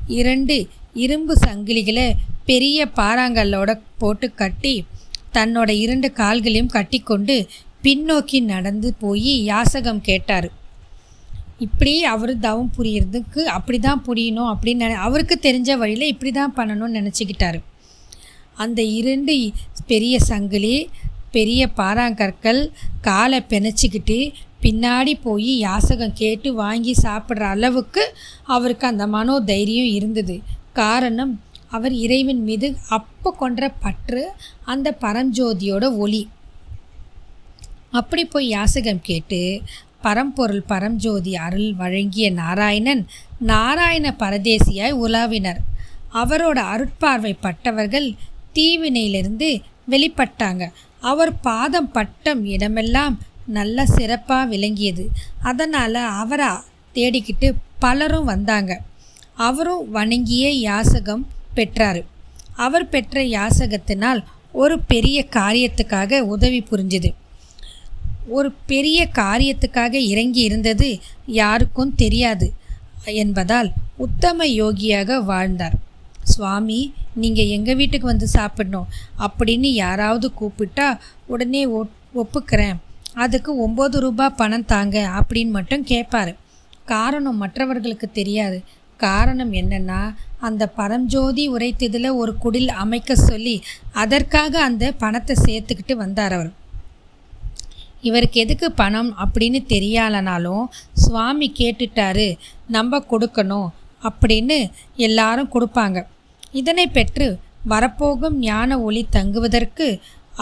இரண்டு 0.08 0.68
இரும்பு 0.94 1.34
சங்கிலிகளை 1.46 2.12
பெரிய 2.46 2.88
பாறாங்கல்லோட 2.96 3.80
போட்டு 3.98 4.34
கட்டி 4.34 4.86
தன்னோட 5.34 5.70
இரண்டு 5.70 6.12
கால்களையும் 6.12 6.74
கட்டிக்கொண்டு 6.74 7.48
பின்னோக்கி 7.84 8.42
நடந்து 8.44 8.94
போய் 8.94 9.44
யாசகம் 9.44 10.02
கேட்டார். 10.02 10.50
இப்படி 11.60 11.94
அவர் 12.04 12.34
தவம் 12.40 12.72
புரியறதுக்கு 12.78 13.42
அப்படி 13.56 13.80
தான் 13.80 14.04
புரியணும் 14.08 14.52
அப்படின்னு 14.54 14.84
நினை 14.86 14.96
அவருக்கு 15.08 15.36
தெரிஞ்ச 15.42 15.78
வழியில் 15.78 16.12
இப்படி 16.14 16.32
தான் 16.32 16.56
பண்ணணும்னு 16.58 16.98
நினச்சிக்கிட்டாரு. 17.00 17.60
அந்த 18.58 18.82
இரண்டு 19.00 19.34
பெரிய 19.88 20.16
சங்கிலி 20.30 20.76
பெரிய 21.32 21.62
பாறாங்கற்கள் 21.80 22.62
காலை 23.02 23.40
பிணைச்சிக்கிட்டு 23.52 24.18
பின்னாடி 24.64 25.14
போய் 25.22 25.52
யாசகம் 25.68 26.18
கேட்டு 26.20 26.50
வாங்கி 26.54 26.94
சாப்பிட்ற 27.06 27.48
அளவுக்கு 27.56 28.04
அவருக்கு 28.44 28.86
அந்த 28.88 29.08
மனோ 29.16 29.36
தைரியம் 29.40 29.90
இருந்தது. 29.98 30.36
காரணம் 30.74 31.34
அவர் 31.70 31.94
இறைவன் 32.06 32.44
மீது 32.50 32.78
அப்போ 32.90 33.30
கொன்ற 33.42 33.70
பற்று 33.84 34.24
அந்த 34.66 34.98
பரஞ்சோதியோட 35.02 35.86
ஒளி. 35.98 36.28
அப்படி 37.92 38.26
போய் 38.26 38.48
யாசகம் 38.48 39.02
கேட்டு 39.02 39.62
பரம்பொருள் 40.06 40.64
பரஞ்சோதி 40.72 41.34
அருள் 41.46 41.70
வழங்கிய 41.74 42.32
நாராயணன் 42.32 43.04
நாராயண 43.52 44.16
பரதேசியாய் 44.20 45.00
உலாவினர். 45.06 45.60
அவரோட 46.14 46.60
அருட்பார்வை 46.74 47.34
பட்டவர்கள் 47.42 48.08
தீவினையிலிருந்து 48.56 49.50
வெளிப்பட்டாங்க. 49.90 50.64
அவர் 51.12 51.32
பாதம் 51.40 51.92
பட்டம் 51.92 52.42
இடமெல்லாம் 52.46 53.16
நல்ல 53.58 53.86
சிறப்பாக 53.96 54.46
விளங்கியது. 54.46 55.06
அதனால் 55.42 56.00
அவரை 56.22 56.52
தேடிக்கிட்டு 56.96 57.48
பலரும் 57.80 58.30
வந்தாங்க. 58.34 58.72
அவரும் 59.48 59.90
வணங்கிய 59.90 60.46
யாசகம் 60.68 61.24
பெற்றார். 61.54 62.02
அவர் 62.66 62.90
பெற்ற 62.90 63.22
யாசகத்தினால் 63.38 64.22
ஒரு 64.62 64.76
பெரிய 64.92 65.20
காரியத்துக்காக 65.36 66.20
உதவி 66.34 66.60
புரிஞ்சுது. 66.72 67.10
ஒரு 68.28 68.52
பெரிய 68.66 69.08
காரியத்துக்காக 69.16 69.94
இறங்கி 69.94 70.40
இருந்தது 70.40 71.00
யாருக்கும் 71.26 71.96
தெரியாது 71.96 72.54
என்பதால் 73.06 73.72
உத்தம 73.98 74.46
யோகியாக 74.46 75.24
வாழ்ந்தார். 75.24 75.76
சுவாமி 76.24 76.94
நீங்கள் 77.14 77.48
எங்கள் 77.48 77.76
வீட்டுக்கு 77.76 78.08
வந்து 78.08 78.28
சாப்பிடணும்? 78.28 78.88
அப்படின்னு 79.20 79.68
யாராவது 79.68 80.32
கூப்பிட்டா 80.42 80.98
உடனே 81.26 81.66
ஒ 81.66 81.86
ஒப்புக்கிறேன். 82.16 82.78
அதுக்கு 83.14 83.70
ஒம்பது 83.70 83.98
ரூபாய் 83.98 84.38
பணம் 84.38 84.66
தாங்க 84.66 85.10
அப்படின்னு 85.20 85.50
மட்டும் 85.50 85.86
கேட்பாரு 85.86 86.36
காரணம் 86.86 87.38
மற்றவர்களுக்கு 87.38 88.12
தெரியாது. 88.12 88.64
காரணம் 88.98 89.54
என்னன்னா 89.54 90.14
அந்த 90.40 90.68
பரஞ்சோதி 90.68 91.52
உரைத்ததில் 91.52 92.16
ஒரு 92.16 92.36
குடில் 92.44 92.68
அமைக்க 92.68 93.16
சொல்லி 93.16 93.62
அதற்காக 93.92 94.64
அந்த 94.64 94.92
பணத்தை 94.92 95.36
சேர்த்துக்கிட்டு 95.46 95.94
வந்தார் 95.94 96.34
அவர். 96.34 96.52
இவருக்கு 98.08 98.38
எதுக்கு 98.46 98.68
பணம் 98.82 99.12
அப்படின்னு 99.24 99.60
தெரியலனாலும் 99.74 100.66
சுவாமி 101.04 101.48
கேட்டுட்டாரு 101.60 102.28
நம்ம 102.76 103.02
கொடுக்கணும் 103.12 103.70
அப்படின்னு 104.10 104.58
எல்லாரும் 105.08 105.54
கொடுப்பாங்க. 105.56 106.00
இதனை 106.60 106.86
பெற்று 106.98 107.28
வரப்போகும் 107.72 108.38
ஞான 108.40 108.80
ஒளி 108.88 109.02
தங்குவதற்கு 109.18 109.88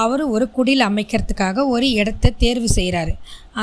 அவர் 0.03 0.23
ஒரு 0.33 0.45
குடில் 0.55 0.83
அமைக்கிறதுக்காக 0.89 1.63
ஒரு 1.73 1.87
இடத்த 1.91 2.33
தேர்வு 2.43 2.69
செய்கிறாரு 2.75 3.13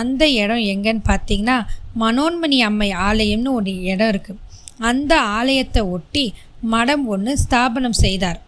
அந்த 0.00 0.22
இடம் 0.42 0.64
எங்கன்னு 0.72 1.02
பார்த்தீங்கன்னா 1.10 1.56
மனோன்மணி 2.02 2.58
அம்மை 2.68 2.90
ஆலயம்னு 3.08 3.52
ஒரு 3.60 3.72
இடம் 3.92 4.10
இருக்குது 4.12 4.42
அந்த 4.90 5.12
ஆலயத்தை 5.38 5.82
ஒட்டி 5.96 6.24
மடம் 6.74 7.04
ஒன்று 7.14 7.32
ஸ்தாபனம் 7.38 7.98
செய்தார். 8.04 8.38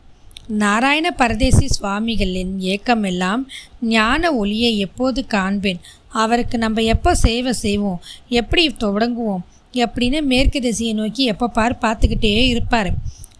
நாராயண 0.50 1.10
பரதேசி 1.10 1.68
சுவாமிகளின் 1.68 2.58
ஏக்கமெல்லாம் 2.58 3.44
ஞான 3.80 4.34
ஒளியை 4.34 4.78
எப்போது 4.78 5.26
காண்பேன்? 5.26 5.80
அவருக்கு 6.08 6.58
நம்ம 6.58 6.82
எப்போ 6.82 7.14
சேவை 7.14 7.52
செய்வோம்? 7.52 8.00
எப்படி 8.28 8.70
தொடங்குவோம்? 8.70 9.44
எப்படின்னு 9.72 10.22
மேற்கு 10.22 10.60
திசையை 10.60 10.94
நோக்கி 10.94 11.24
எப்போ 11.24 11.48
பார் 11.48 11.78
பார்த்துக்கிட்டே 11.80 12.46
இருப்பார். 12.46 12.92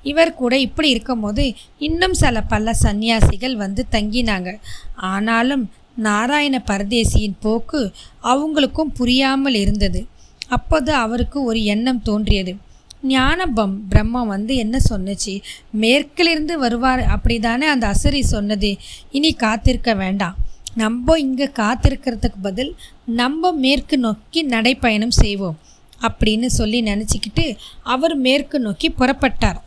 இவர் 0.03 0.35
கூட 0.35 0.59
இப்படி 0.59 0.89
இருக்கும்போது 0.89 1.55
இன்னும் 1.79 2.15
சில 2.15 2.43
பல 2.43 2.75
சந்நியாசிகள் 2.75 3.57
வந்து 3.57 3.87
தங்கினாங்க. 3.93 4.59
ஆனாலும் 4.95 5.71
நாராயண 5.97 6.63
பரதேசியின் 6.67 7.41
போக்கு 7.41 7.93
அவங்களுக்கும் 8.23 8.95
புரியாமல் 8.95 9.55
இருந்தது. 9.55 10.07
அப்போது 10.49 10.93
அவருக்கு 10.93 11.43
ஒரு 11.43 11.65
எண்ணம் 11.65 12.03
தோன்றியது. 12.03 12.57
ஞானபம் 13.03 13.83
பிரம்மம் 13.91 14.27
வந்து 14.27 14.57
என்ன 14.57 14.81
சொன்னுச்சு? 14.91 15.41
மேற்கிலிருந்து 15.71 16.59
வருவார் 16.59 17.03
அப்படி 17.05 17.39
தானே 17.39 17.67
அந்த 17.67 17.95
அசரி 17.95 18.21
சொன்னது. 18.21 18.77
இனி 19.11 19.33
காத்திருக்க 19.33 19.95
வேண்டாம். 19.95 20.37
நம்ம 20.75 21.19
இங்கே 21.19 21.47
காத்திருக்கிறதுக்கு 21.47 22.39
பதில் 22.43 22.77
நம்ம 23.05 23.53
மேற்கு 23.53 23.99
நோக்கி 23.99 24.47
நடைப்பயணம் 24.47 25.19
செய்வோம் 25.23 25.59
அப்படின்னு 26.01 26.47
சொல்லி 26.47 26.83
நினச்சிக்கிட்டு 26.83 27.57
அவர் 27.83 28.17
மேற்கு 28.17 28.61
நோக்கி 28.61 28.91
புறப்பட்டார். 28.91 29.61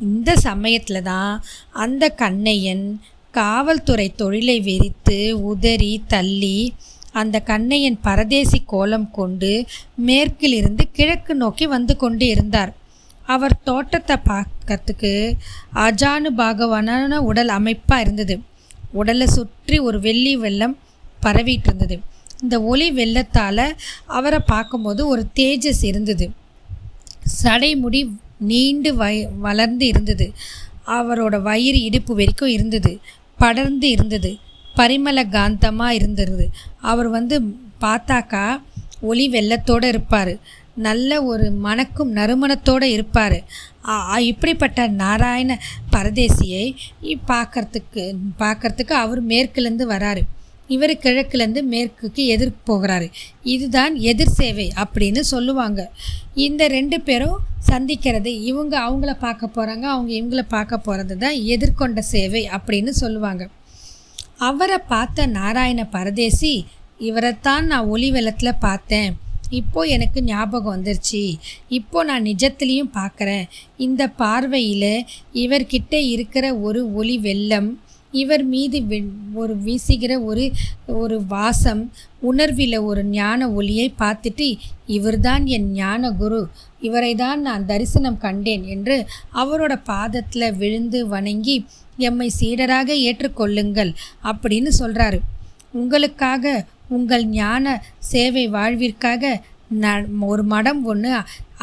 இந்த 0.00 0.36
சமயத்தில் 0.36 1.02
தான் 1.02 1.42
அந்த 1.70 2.08
கண்ணையன் 2.08 3.00
காவல்துறை 3.30 4.14
தொழிலை 4.14 4.60
வெறித்து 4.60 5.30
உதறி 5.30 6.02
தள்ளி 6.06 6.72
அந்த 7.20 7.36
கண்ணையன் 7.50 7.98
பரதேசி 8.06 8.58
கோலம் 8.72 9.08
கொண்டு 9.18 9.52
மேற்கிலிருந்து 10.08 10.84
கிழக்கு 10.98 11.32
நோக்கி 11.34 11.66
வந்து 11.74 11.94
கொண்டு 11.96 12.26
இருந்தார். 12.34 12.72
அவர் 13.34 13.54
தோட்டத்தை 13.68 14.16
பார்க்கறதுக்கு 14.30 15.12
அஜானு 15.86 16.30
பாகவான 16.40 17.18
உடல் 17.30 17.50
அமைப்பாக 17.58 18.04
இருந்தது. 18.04 18.34
உடலை 18.92 19.26
சுற்றி 19.36 19.78
ஒரு 19.88 19.98
வெள்ளி 20.06 20.32
வெள்ளம் 20.44 20.76
பரவிட்டு 21.24 21.68
இருந்தது 21.68 21.96
இந்த 22.42 22.56
ஒளி 22.72 22.88
வெள்ளத்தால் 22.98 23.66
அவரை 24.18 24.40
பார்க்கும்போது 24.52 25.02
ஒரு 25.12 25.22
தேஜஸ் 25.38 25.82
இருந்தது. 25.90 26.26
சடைமுடி 27.42 28.00
நீண்டு 28.50 28.90
வய 29.00 29.28
வளர்ந்து 29.46 29.84
இருந்தது. 29.86 30.26
அவரோட 30.96 31.36
வயிறு 31.48 31.78
இடுப்பு 31.88 32.12
வரைக்கும் 32.14 32.54
இருந்தது. 32.56 32.92
படர்ந்து 33.38 33.88
இருந்தது. 33.94 34.30
பரிமள 34.78 35.18
காந்தமாக 35.36 35.98
இருந்துருது. 36.00 36.46
அவர் 36.90 37.08
வந்து 37.16 37.36
பார்த்தாக்கா 37.84 38.46
ஒளி 39.10 39.26
வெள்ளத்தோடு 39.34 39.86
இருப்பார். 39.94 40.32
நல்ல 40.86 41.10
ஒரு 41.30 41.46
மணக்கும் 41.66 42.10
நறுமணத்தோடு 42.18 42.86
இருப்பார். 42.96 43.38
இப்படிப்பட்ட 44.30 44.80
நாராயண 45.02 45.52
பரதேசியை 45.94 46.64
பார்க்கறதுக்கு 47.30 48.02
பார்க்கறதுக்கு 48.42 48.94
அவர் 49.04 49.20
மேற்குலேருந்து 49.32 49.86
வராரு. 49.94 50.22
இவர் 50.74 50.92
கிழக்குலேருந்து 51.04 51.62
மேற்குக்கு 51.72 52.22
எதிர் 52.32 52.56
போகிறாரு. 52.70 53.06
இதுதான் 53.54 53.94
எதிர் 54.10 54.34
சேவை 54.40 54.66
அப்படின்னு 54.82 55.22
சொல்லுவாங்க. 55.34 55.80
இந்த 56.46 56.62
ரெண்டு 56.76 56.98
பேரும் 57.06 57.38
சந்திக்கிறது 57.70 58.32
இவங்க 58.50 58.74
அவங்கள 58.88 59.12
பார்க்க 59.26 59.54
போகிறாங்க 59.56 59.86
அவங்க 59.94 60.12
இவங்கள 60.20 60.42
பார்க்க 60.56 60.86
போகிறது 60.88 61.16
தான் 61.24 61.38
எதிர்கொண்ட 61.54 62.02
சேவை 62.14 62.42
அப்படின்னு 62.58 62.94
சொல்லுவாங்க. 63.04 63.44
அவரை 64.38 64.78
பார்த்த 64.92 65.26
நாராயண 65.38 65.80
பரதேசி 65.90 66.52
இவரைத்தான் 67.00 67.64
நான் 67.66 67.88
ஒளி 67.88 68.08
வெள்ளத்தில் 68.10 68.60
பார்த்தேன். 68.60 69.10
இப்போ 69.50 69.80
எனக்கு 69.86 70.18
ஞாபகம் 70.22 70.74
வந்துருச்சு. 70.74 71.22
இப்போ 71.68 71.98
நான் 72.04 72.26
நிஜத்துலேயும் 72.30 72.94
பார்க்குறேன். 72.96 73.44
இந்த 73.76 74.02
பார்வையில் 74.22 75.04
இவர்கிட்ட 75.42 75.94
இருக்கிற 76.14 76.44
ஒரு 76.58 76.80
ஒளி 76.94 77.16
வெள்ளம் 77.18 77.70
இவர் 78.14 78.44
மீது 78.44 78.78
ஒரு 79.34 79.54
வீசுகிற 79.64 80.12
ஒரு 80.22 80.44
ஒரு 81.00 81.16
வாசம் 81.26 81.82
உணர்வில் 82.20 82.78
ஒரு 82.90 83.02
ஞான 83.08 83.48
ஒளியை 83.50 83.88
பார்த்துட்டு 83.98 84.46
இவர்தான் 84.96 85.44
என் 85.56 85.68
ஞான 85.72 86.10
குரு. 86.12 86.40
இவரை 86.80 87.12
தான் 87.14 87.40
நான் 87.40 87.66
தரிசனம் 87.66 88.18
கண்டேன் 88.18 88.64
என்று 88.66 88.96
அவரோட 89.34 89.74
பாதத்தில் 89.92 90.56
விழுந்து 90.56 91.00
வணங்கி 91.08 91.56
எம்மை 92.06 92.28
சீடராக 92.40 92.88
ஏற்றுக்கொள்ளுங்கள் 93.08 93.92
அப்படின்னு 94.30 94.70
சொல்கிறாரு 94.80 95.18
உங்களுக்காக 95.72 96.64
உங்கள் 96.96 97.24
ஞான 97.38 97.64
சேவை 98.10 98.44
வாழ்விற்காக 98.48 99.32
நான் 99.82 100.04
ஒரு 100.30 100.42
மடம் 100.52 100.80
ஒன்று 100.84 101.10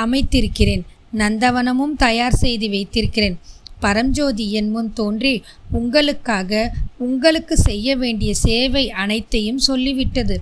அமைத்திருக்கிறேன். 0.03 0.83
நந்தவனமும் 1.17 1.95
தயார் 1.97 2.37
செய்து 2.43 2.67
வைத்திருக்கிறேன். 2.69 3.37
பரஞ்சோதி 3.79 4.45
என் 4.51 4.69
முன் 4.69 4.91
தோன்றி 4.93 5.33
உங்களுக்காக 5.71 6.51
உங்களுக்கு 6.97 7.55
செய்ய 7.67 7.95
வேண்டிய 7.95 8.31
சேவை 8.45 8.83
அனைத்தையும் 9.03 9.61
சொல்லிவிட்டது. 9.67 10.35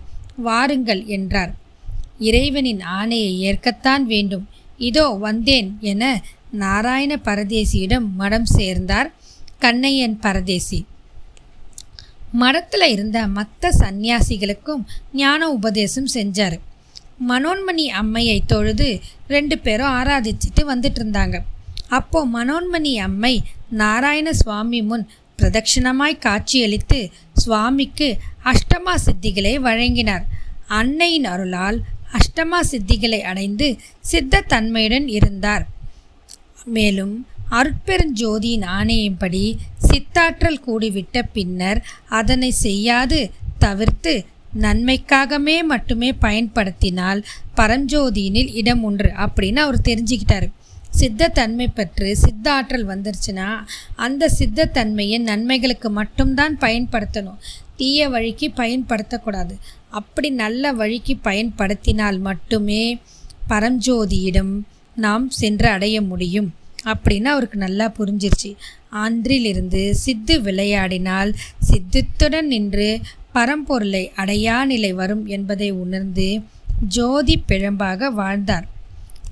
வாருங்கள் 0.48 1.04
என்றார். 1.18 1.52
இறைவனின் 2.20 2.82
ஆணையை 3.00 3.32
ஏற்கத்தான் 3.50 4.04
வேண்டும். 4.14 4.46
இதோ 4.90 5.06
வந்தேன் 5.26 5.70
என 5.92 6.04
நாராயண 6.64 7.14
பரதேசியிடம் 7.26 8.08
மடம் 8.16 8.50
சேர்ந்தார். 8.58 9.10
கண்ணையன் 9.64 10.16
பரதேசி. 10.20 10.80
மடத்தில் 12.42 12.86
இருந்த 12.92 13.18
மற்ற 13.38 13.70
சந்நியாசிகளுக்கும் 13.80 14.84
ஞான 15.14 15.50
உபதேசம் 15.58 16.08
செஞ்சார். 16.14 16.56
மனோன்மணி 17.30 17.86
அம்மையை 18.02 18.38
தொழுது 18.48 18.88
ரெண்டு 19.28 19.56
பேரும் 19.66 19.96
ஆராதிச்சிட்டு 20.00 20.62
வந்துட்டு 20.72 21.00
இருந்தாங்க 21.02 21.38
அப்போ 21.98 22.20
மனோன்மணி 22.36 22.94
அம்மை 23.08 23.34
நாராயண 23.82 24.28
சுவாமி 24.34 24.80
முன் 24.90 25.06
பிரதட்சிணமாய் 25.40 26.24
காட்சியளித்து 26.26 27.00
சுவாமிக்கு 27.34 28.08
அஷ்டமா 28.52 28.94
சித்திகளை 29.06 29.54
வழங்கினார். 29.68 30.26
அன்னையின் 30.80 31.28
அருளால் 31.34 31.78
அஷ்டமா 32.18 32.60
சித்திகளை 32.72 33.20
அடைந்து 33.32 33.68
சித்த 34.12 34.44
தன்மையுடன் 34.54 35.08
இருந்தார். 35.18 35.64
மேலும் 36.78 37.16
அருட்பெருஞ்சோதியின் 37.58 38.66
ஆணையின்படி 38.78 39.56
சித்தாற்றல் 39.88 40.64
கூடிவிட்ட 40.68 41.22
பின்னர் 41.34 41.84
அதனை 42.10 42.52
செய்யாது 42.52 43.32
தவிர்த்து 43.60 44.26
நன்மைக்காகவே 44.62 45.64
மட்டுமே 45.64 46.14
பயன்படுத்தினால் 46.14 47.26
பரஞ்சோதியினில் 47.58 48.52
இடம் 48.54 48.84
உண்டு 48.84 49.12
அப்படின்னு 49.26 49.56
அவர் 49.56 49.86
தெரிஞ்சுக்கிட்டாரு. 49.86 50.48
சித்தத்தன்மை 51.00 51.68
பெற்று 51.74 52.18
சித்த 52.18 52.52
ஆற்றல் 52.52 52.88
வந்துருச்சுன்னா 52.88 53.48
அந்த 53.96 54.32
சித்தத்தன்மையை 54.40 55.18
நன்மைகளுக்கு 55.20 55.90
மட்டும்தான் 55.90 56.58
பயன்படுத்தணும். 56.58 57.40
தீய 57.76 58.10
வழிக்கு 58.10 58.52
பயன்படுத்தக்கூடாது. 58.58 59.56
அப்படி 59.90 60.30
நல்ல 60.30 60.72
வழிக்கு 60.72 61.18
பயன்படுத்தினால் 61.18 62.20
மட்டுமே 62.20 62.84
பரஞ்சோதியிடம் 63.50 64.54
நாம் 64.96 65.30
சென்று 65.30 65.68
அடைய 65.68 66.02
முடியும். 66.02 66.52
அப்படின்னு 66.86 67.26
அவருக்கு 67.26 67.58
நல்லா 67.58 67.92
புரிஞ்சிருச்சு. 68.00 68.52
அன்றிலிருந்து 68.90 69.96
சித்து 69.96 70.42
விளையாடினால் 70.42 71.34
சித்தத்துடன் 71.60 72.48
நின்று 72.48 73.02
பரம்பொருளை 73.34 74.04
அடையா 74.16 74.66
நிலை 74.66 74.94
வரும் 74.94 75.26
என்பதை 75.26 75.72
உணர்ந்து 75.72 76.42
ஜோதி 76.88 77.44
பிழம்பாக 77.48 78.12
வாழ்ந்தார். 78.12 78.68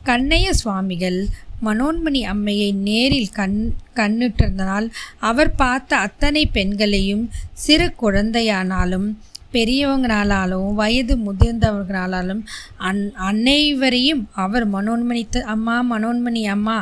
கண்ணைய 0.03 0.53
சுவாமிகள் 0.53 1.27
மனோன்மணி 1.65 2.21
அம்மையை 2.33 2.73
நேரில் 2.73 3.29
கண் 3.29 3.73
கண்ணிட்டிருந்தனால் 3.95 4.87
அவர் 5.19 5.55
பார்த்த 5.55 5.97
அத்தனை 5.97 6.45
பெண்களையும் 6.45 7.29
சிறு 7.53 7.93
குழந்தையானாலும் 8.01 9.07
பெரியவங்களாலும் 9.53 10.73
வயது 10.73 11.15
முதிர்ந்தவர்களாலும் 11.27 12.43
அன் 12.89 13.01
அனைவரையும் 13.29 14.23
அவர் 14.43 14.65
மனோன்மணி 14.73 15.23
அம்மா 15.45 15.77
மனோன்மணி 15.91 16.43
அம்மா 16.55 16.77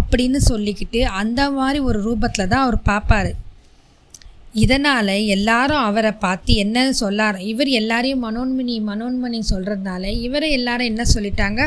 அப்படின்னு 0.00 0.40
சொல்லிக்கிட்டு 0.48 1.02
அந்த 1.02 1.50
மாதிரி 1.50 1.78
ஒரு 1.78 2.00
ரூபத்தில் 2.08 2.50
தான் 2.52 2.64
அவர் 2.64 2.78
பார்ப்பார் 2.82 3.32
இதனால் 4.52 5.12
எல்லாரும் 5.34 5.84
அவரை 5.88 6.12
பார்த்து 6.12 6.54
என்ன 6.54 6.78
சொல்லார் 6.92 7.38
இவர் 7.40 7.68
எல்லாரையும் 7.80 8.24
மனோன்மணி 8.24 8.74
மனோன்மணி 8.88 9.40
சொல்கிறதுனால 9.50 10.10
இவரை 10.26 10.50
எல்லாரும் 10.50 10.90
என்ன 10.92 11.04
சொல்லிட்டாங்க 11.14 11.60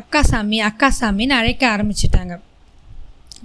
அக்காசாமி 0.00 0.58
அக்காசாமின்னு 0.68 1.38
அழைக்க 1.40 1.64
ஆரம்பிச்சிட்டாங்க. 1.74 2.34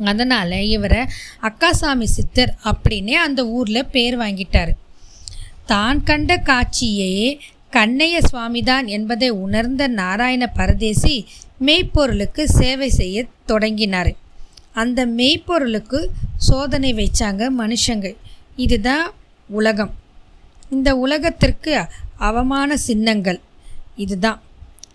அதனால் 0.05 0.55
இவரை 0.75 1.01
அக்காசாமி 1.41 2.07
சித்தர் 2.15 2.53
அப்படின்னே 2.63 3.15
அந்த 3.25 3.41
ஊரில் 3.47 3.91
பேர் 3.91 4.17
வாங்கிட்டார். 4.19 4.71
தான் 5.65 6.03
கண்ட 6.03 6.37
காட்சியே 6.37 7.39
கண்ணைய 7.69 8.19
சுவாமிதான் 8.33 8.85
என்பதை 8.85 9.29
உணர்ந்த 9.29 9.87
நாராயண 9.87 10.47
பரதேசி 10.47 11.27
மெய்ப்பொருளுக்கு 11.57 12.49
சேவை 12.49 12.89
செய்ய 12.89 13.25
தொடங்கினார். 13.45 14.13
அந்த 14.73 15.05
மெய்ப்பொருளுக்கு 15.05 16.09
சோதனை 16.37 16.93
வைச்சாங்க 16.93 17.49
மனுஷங்க 17.59 18.15
இதுதான் 18.55 19.13
உலகம். 19.47 19.93
இந்த 20.69 20.95
உலகத்திற்கு 20.95 21.85
அவமான 22.17 22.77
சின்னங்கள். 22.77 23.39
இதுதான். 23.95 24.41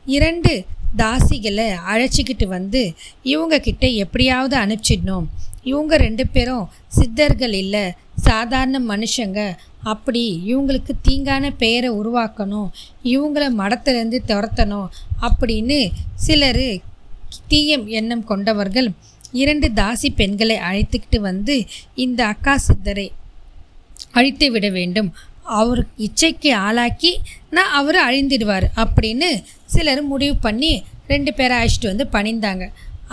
இரண்டு 0.04 0.64
தாசிகளை 0.98 1.74
அழைச்சிக்கிட்டு 1.88 2.46
வந்து 2.46 2.94
இவங்கக்கிட்ட 3.24 3.94
எப்படியாவது 3.94 4.56
அனுப்பிச்சிடணும். 4.56 5.24
இவங்க 5.70 5.94
ரெண்டு 6.06 6.24
பேரும் 6.34 6.66
சித்தர்கள் 6.96 7.54
இல்லை 7.62 7.84
சாதாரண 8.26 8.76
மனுஷங்க. 8.92 9.40
அப்படி 9.92 10.22
இவங்களுக்கு 10.50 10.92
தீங்கான 11.08 11.44
பெயரை 11.62 11.90
உருவாக்கணும் 12.00 12.68
இவங்கள 13.14 13.44
மடத்துலேருந்து 13.60 14.18
துரத்தணும் 14.30 14.88
அப்படின்னு 15.28 15.78
சிலர் 16.26 16.64
தீய 17.50 17.76
எண்ணம் 17.98 18.24
கொண்டவர்கள் 18.30 18.88
இரண்டு 19.42 19.68
தாசி 19.78 20.08
பெண்களை 20.20 20.56
அழைத்துக்கிட்டு 20.68 21.18
வந்து 21.28 21.54
இந்த 22.04 22.20
அக்கா 22.32 22.54
சித்தரை 22.66 23.06
அழித்து 24.18 24.46
விட 24.54 24.66
வேண்டும். 24.78 25.10
அவர் 25.60 25.80
இச்சைக்கு 26.06 26.50
ஆளாக்கி 26.66 27.12
நான் 27.56 27.74
அவர் 27.80 27.98
அழிந்திடுவார் 28.06 28.66
அப்படின்னு 28.82 29.28
சிலர் 29.74 30.02
முடிவு 30.12 30.36
பண்ணி 30.46 30.72
ரெண்டு 31.12 31.32
பேரை 31.38 31.54
அழைச்சிட்டு 31.58 31.92
வந்து 31.92 32.06
பணிந்தாங்க. 32.16 32.64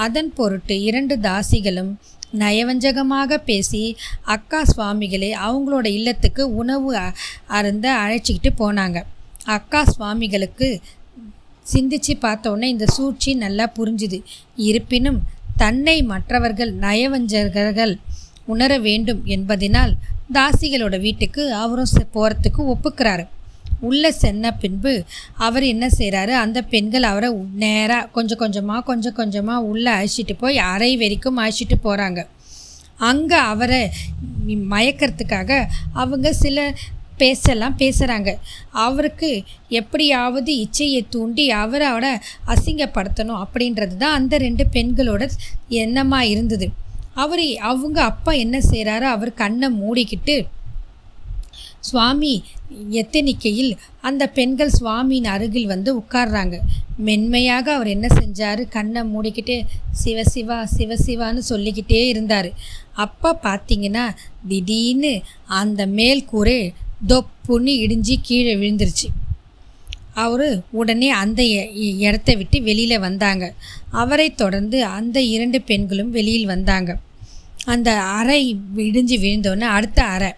அதன் 0.05 0.31
பொருட்டு 0.37 0.75
இரண்டு 0.89 1.15
தாசிகளும் 1.25 1.91
நயவஞ்சகமாக 2.41 3.37
பேசி 3.49 3.81
அக்கா 4.35 4.59
சுவாமிகளை 4.63 5.29
அவங்களோட 5.47 5.87
இல்லத்துக்கு 5.97 6.43
உணவு 6.61 6.91
அருந்த 7.57 7.87
அழைச்சிக்கிட்டு 8.03 8.51
போனாங்க. 8.61 8.97
அக்கா 9.57 9.81
சுவாமிகளுக்கு 9.93 10.67
சிந்திச்சு 11.65 12.13
பார்த்தோன்னே 12.25 12.67
இந்த 12.75 12.85
சூழ்ச்சி 12.95 13.31
நல்லா 13.43 13.65
புரிஞ்சுது. 13.77 14.19
இருப்பினும் 14.69 15.19
தன்னை 15.57 15.97
மற்றவர்கள் 16.03 16.71
நயவஞ்சகர்கள் 16.85 17.93
உணர 18.53 18.71
வேண்டும் 18.87 19.21
என்பதினால் 19.35 19.93
தாசிகளோட 20.33 20.95
வீட்டுக்கு 20.99 21.43
அவரும் 21.53 21.93
போகிறதுக்கு 22.15 22.61
ஒப்புக்கிறாரு. 22.73 23.25
உள்ளே 23.89 24.11
சென்ன 24.21 24.51
பின்பு 24.63 24.93
அவர் 25.47 25.65
என்ன 25.73 25.85
செய்கிறாரு? 25.97 26.33
அந்த 26.43 26.59
பெண்கள் 26.73 27.09
அவரை 27.11 27.29
நேராக 27.63 28.09
கொஞ்சம் 28.17 28.41
கொஞ்சமாக 28.43 28.87
கொஞ்சம் 28.89 29.17
கொஞ்சமாக 29.19 29.67
உள்ளே 29.71 29.91
அழைச்சிட்டு 29.97 30.35
போய் 30.43 30.57
அறை 30.73 30.91
வரைக்கும் 31.03 31.41
அழைச்சிட்டு 31.43 31.77
போகிறாங்க. 31.87 32.21
அங்கே 33.09 33.39
அவரை 33.51 33.81
மயக்கிறதுக்காக 34.75 35.51
அவங்க 36.01 36.27
சில 36.43 36.59
பேசலாம் 37.21 37.75
பேசுகிறாங்க. 37.81 38.29
அவருக்கு 38.85 39.29
எப்படியாவது 39.79 40.51
இச்சையை 40.63 41.01
தூண்டி 41.15 41.45
அவரோட 41.63 42.05
அசிங்கப்படுத்தணும் 42.53 43.41
அப்படின்றது 43.43 43.95
தான் 44.03 44.17
அந்த 44.19 44.37
ரெண்டு 44.45 44.63
பெண்களோட 44.75 45.23
எண்ணமாக 45.83 46.31
இருந்தது. 46.33 46.67
அவர் 47.23 47.45
அவங்க 47.71 47.97
அப்பா 48.11 48.31
என்ன 48.43 48.57
செய்கிறாரு? 48.71 49.07
அவர் 49.15 49.39
கண்ணை 49.41 49.69
மூடிக்கிட்டு 49.81 50.35
சுவாமி 51.89 52.33
எத்தனிக்கையில் 52.89 53.71
அந்த 54.01 54.23
பெண்கள் 54.27 54.71
சுவாமியின் 54.79 55.29
அருகில் 55.35 55.71
வந்து 55.71 55.89
உட்கார்றாங்க. 55.99 56.55
மென்மையாக 56.97 57.73
அவர் 57.73 57.89
என்ன 57.95 58.07
செஞ்சார்? 58.19 58.61
கண்ணை 58.75 59.01
மூடிக்கிட்டு 59.01 59.55
சிவசிவா 60.03 60.57
சிவசிவான்னு 60.77 61.41
சொல்லிக்கிட்டே 61.51 62.01
இருந்தார். 62.07 62.49
அப்போ 63.05 63.29
பார்த்தீங்கன்னா 63.43 64.05
திடீர்னு 64.47 65.13
அந்த 65.45 65.85
மேல் 65.99 66.25
கூரை 66.25 66.73
தொப்புன்னு 67.07 67.73
இடிஞ்சு 67.83 68.15
கீழே 68.21 68.53
விழுந்துருச்சு. 68.55 69.09
அவர் 70.13 70.47
உடனே 70.71 71.09
அந்த 71.23 71.43
இடத்த 72.07 72.35
விட்டு 72.35 72.57
வெளியில் 72.61 72.99
வந்தாங்க. 72.99 73.45
அவரை 73.91 74.27
தொடர்ந்து 74.33 74.79
அந்த 74.97 75.17
இரண்டு 75.35 75.61
பெண்களும் 75.61 76.11
வெளியில் 76.11 76.45
வந்தாங்க. 76.45 76.91
அந்த 77.65 77.89
அறை 78.19 78.41
இடிஞ்சு 78.77 79.17
விழுந்தோன்னே 79.25 79.67
அடுத்த 79.77 79.99
அறை. 80.03 80.31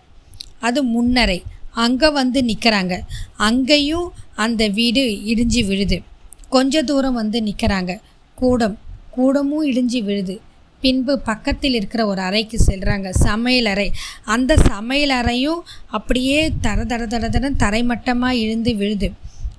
அது 0.59 0.83
முன்னறை 0.83 1.43
அங்கே 1.73 2.09
வந்து 2.09 2.41
நிற்கிறாங்க 2.43 2.93
அங்கேயும் 3.35 4.07
அந்த 4.35 4.67
வீடு 4.67 5.03
இடிஞ்சு 5.31 5.61
விழுது. 5.65 5.97
கொஞ்ச 6.49 6.83
தூரம் 6.83 7.13
வந்து 7.13 7.41
நிற்கிறாங்க 7.41 7.99
கூடம். 8.35 8.77
கூடமும் 9.11 9.65
இடிஞ்சு 9.65 10.03
விழுது. 10.03 10.35
பின்பு 10.81 11.19
பக்கத்தில் 11.19 11.73
இருக்கிற 11.73 12.07
ஒரு 12.07 12.21
அறைக்கு 12.21 12.59
செல்கிறாங்க 12.65 13.09
சமையலறை 13.23 13.85
அந்த 14.23 14.57
சமையல் 14.57 15.09
அறையும் 15.09 15.61
அப்படியே 15.89 16.51
தர 16.61 16.85
தர 16.85 17.05
தர 17.05 17.29
தர 17.29 17.51
தரைமட்டமாக 17.63 18.31
இழுந்து 18.31 18.75
விழுது. 18.75 19.07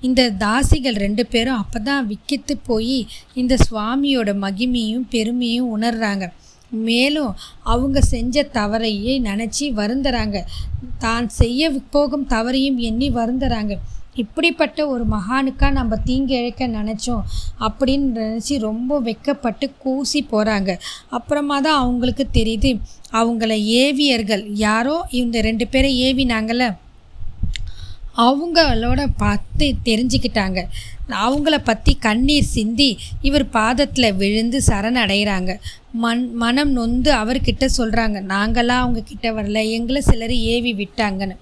இந்த 0.01 0.29
தாசிகள் 0.29 0.97
ரெண்டு 1.05 1.25
பேரும் 1.25 1.57
அப்போ 1.57 1.79
தான் 1.79 2.07
விக்கித்து 2.07 2.57
போய் 2.63 3.07
இந்த 3.33 3.57
சுவாமியோட 3.69 4.33
மகிமையும் 4.45 5.05
பெருமையும் 5.09 5.71
உணர்றாங்க. 5.77 6.25
மேலும் 6.69 7.35
அவங்க 7.63 8.01
செஞ்ச 8.01 8.47
தவறையே 8.53 9.13
நினச்சி 9.21 9.59
வருந்துறாங்க. 9.59 10.43
தான் 10.97 11.29
செய்ய 11.29 11.71
போகும் 11.89 12.27
தவறையும் 12.27 12.77
எண்ணி 12.77 13.09
வருந்துறாங்க. 13.13 13.77
இப்படிப்பட்ட 14.15 14.87
ஒரு 14.87 15.03
மகானுக்காக 15.05 15.71
நம்ம 15.71 15.95
தீங்கு 15.95 16.35
இழைக்க 16.37 16.67
நினச்சோம் 16.67 17.23
அப்படின்னு 17.59 18.07
நினச்சி 18.17 18.59
ரொம்ப 18.59 19.01
வெக்கப்பட்டு 19.01 19.69
கூசி 19.77 20.27
போகிறாங்க 20.31 20.79
அப்புறமா 21.09 21.59
தான் 21.59 21.79
அவங்களுக்கு 21.79 22.27
தெரியுது. 22.33 22.79
அவங்கள 23.11 23.51
ஏவியர்கள் 23.83 24.45
யாரோ? 24.53 25.07
இந்த 25.11 25.41
ரெண்டு 25.41 25.67
பேரை 25.67 25.91
ஏவினாங்கள்ல 26.07 26.75
அவங்களோட 28.25 29.01
பார்த்து 29.17 29.65
தெரிஞ்சுக்கிட்டாங்க. 29.85 30.59
அவங்கள 31.25 31.57
பற்றி 31.63 31.93
கண்ணீர் 32.05 32.51
சிந்தி 32.55 32.89
இவர் 33.21 33.45
பாதத்தில் 33.49 34.15
விழுந்து 34.21 34.61
சரணடைகிறாங்க. 34.67 35.51
மண் 36.03 36.23
மனம் 36.33 36.71
நொந்து 36.71 37.11
அவர்கிட்ட 37.13 37.65
சொல்கிறாங்க 37.77 38.17
நாங்களாம் 38.33 38.83
அவங்க 38.83 39.01
கிட்ட 39.01 39.27
வரல 39.31 39.61
எங்களை 39.71 40.01
சிலர் 40.01 40.35
ஏவி 40.53 40.73
விட்டாங்கன்னு. 40.81 41.37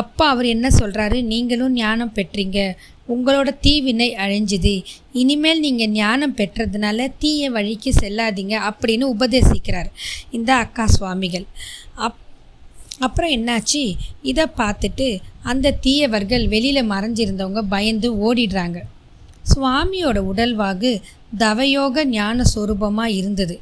அப்பா 0.00 0.24
அவர் 0.28 0.46
என்ன 0.46 0.68
சொல்கிறாரு 0.78 1.18
நீங்களும் 1.32 1.72
ஞானம் 1.72 2.12
பெற்றீங்க 2.14 2.58
உங்களோட 3.14 3.48
தீவினை 3.60 4.08
அழிஞ்சுது. 4.24 4.74
இனிமேல் 5.12 5.60
நீங்கள் 5.60 5.94
ஞானம் 6.00 6.36
பெற்றதுனால 6.36 7.08
தீய 7.18 7.50
வழிக்கு 7.50 7.90
செல்லாதீங்க 8.00 8.54
அப்படின்னு 8.68 9.06
உபதேசிக்கிறார். 9.14 9.90
இந்த 10.30 10.50
அக்கா 10.54 10.86
சுவாமிகள். 10.86 11.46
அப் 12.06 12.20
அப்புறம் 12.98 13.30
என்னாச்சு? 13.30 13.96
இதை 14.22 14.46
பார்த்துட்டு 14.56 15.20
அந்த 15.42 15.70
தீயவர்கள் 15.70 16.48
வெளியில் 16.48 16.90
மறைஞ்சிருந்தவங்க 16.90 17.62
பயந்து 17.68 18.08
ஓடிடுறாங்க. 18.14 18.78
சுவாமியோட 19.54 20.18
உடல்வாகு 20.32 21.02
தவயோக 21.38 22.04
ஞான 22.04 22.44
சொரூபமாக 22.54 23.06
இருந்தது. 23.06 23.60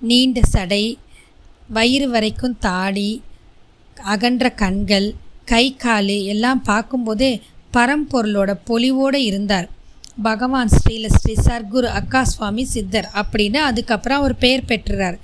நீண்ட 0.00 0.40
சடை 0.40 0.98
வயிறு 1.68 2.08
வரைக்கும் 2.08 2.58
தாடி 2.58 3.22
அகன்ற 3.94 4.50
கண்கள் 4.50 5.14
கை 5.44 5.76
கால் 5.76 6.06
எல்லாம் 6.06 6.62
பார்க்கும்போதே 6.62 7.42
பரம்பொருளோட 7.72 8.58
பொலிவோடு 8.66 9.14
இருந்தார். 9.14 9.68
பகவான் 10.22 10.68
ஸ்ரீல 10.68 11.06
ஸ்ரீ 11.14 11.34
சர்க்குரு 11.44 11.84
அக்கா 11.84 12.24
சுவாமி 12.24 12.64
சித்தர் 12.64 13.08
அப்படின்னு 13.14 13.56
அதுக்கப்புறம் 13.56 14.18
அவர் 14.18 14.36
பெயர் 14.36 14.64
பெற்றுறார். 14.64 15.18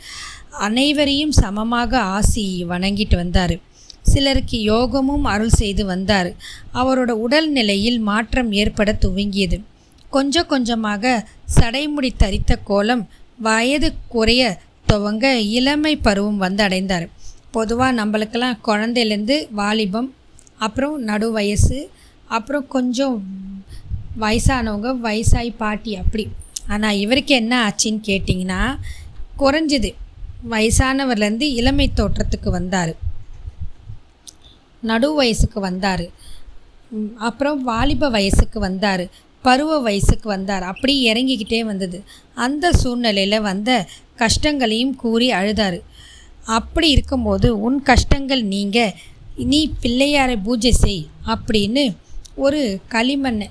அனைவரையும் 0.52 1.34
சமமாக 1.42 2.00
ஆசி 2.00 2.64
வணங்கிட்டு 2.68 3.16
வந்தார். 3.16 3.54
சிலருக்கு 4.02 4.62
யோகமும் 4.62 5.24
அருள் 5.24 5.58
செய்து 5.60 5.84
வந்தார். 5.84 6.34
அவரோட 6.74 7.10
உடல்நிலையில் 7.10 8.00
மாற்றம் 8.00 8.52
ஏற்பட 8.52 8.98
துவங்கியது. 9.04 9.58
கொஞ்சம் 10.10 10.46
கொஞ்சமாக 10.46 11.24
சடைமுடி 11.56 12.10
தரித்த 12.16 12.56
கோலம் 12.70 13.08
வயது 13.38 13.94
குறைய 14.08 14.58
துவங்க 14.86 15.38
இளமை 15.38 15.96
பருவம் 15.96 16.36
வந்து 16.36 16.62
அடைந்தார். 16.62 17.08
பொதுவாக 17.50 17.98
நம்மளுக்கெல்லாம் 18.00 18.60
குழந்தையிலேருந்து 18.68 19.48
வாலிபம் 19.50 20.14
அப்புறம் 20.58 20.96
நடு 21.02 21.28
வயசு 21.30 21.78
அப்புறம் 22.28 22.66
கொஞ்சம் 22.68 23.16
வயசானவங்க 24.18 24.90
வயசாகி 25.06 25.52
பாட்டி 25.56 25.96
அப்படி. 25.96 26.28
ஆனால் 26.68 26.96
இவருக்கு 26.96 27.34
என்ன 27.34 27.52
ஆச்சுன்னு 27.66 28.02
கேட்டிங்கன்னா 28.08 28.62
குறைஞ்சிது. 29.38 29.90
வயசானவர்லேருந்து 30.48 31.40
இளமை 31.40 31.90
தோற்றத்துக்கு 31.96 32.50
வந்தார். 32.50 32.94
நடு 34.80 35.14
வயசுக்கு 35.14 35.60
வந்தார். 35.60 36.04
அப்புறம் 37.16 37.62
வாலிப 37.62 38.08
வயசுக்கு 38.08 38.60
வந்தார். 38.60 39.08
பருவ 39.42 39.78
வயசுக்கு 39.78 40.28
வந்தார். 40.28 40.62
அப்படி 40.62 41.12
இறங்கிக்கிட்டே 41.12 41.60
வந்தது. 41.60 42.02
அந்த 42.34 42.72
சூழ்நிலையில் 42.72 43.40
வந்த 43.40 43.86
கஷ்டங்களையும் 44.16 44.96
கூறி 44.96 45.30
அழுதார். 45.30 45.80
அப்படி 46.44 46.90
இருக்கும்போது 46.90 47.60
உன் 47.60 47.82
கஷ்டங்கள் 47.82 48.42
நீங்க 48.42 48.94
நீ 49.36 49.70
பிள்ளையாரை 49.82 50.42
பூஜை 50.42 50.72
செய் 50.72 51.06
அப்படின்னு 51.26 51.96
ஒரு 52.34 52.80
களிமண்ணை 52.90 53.50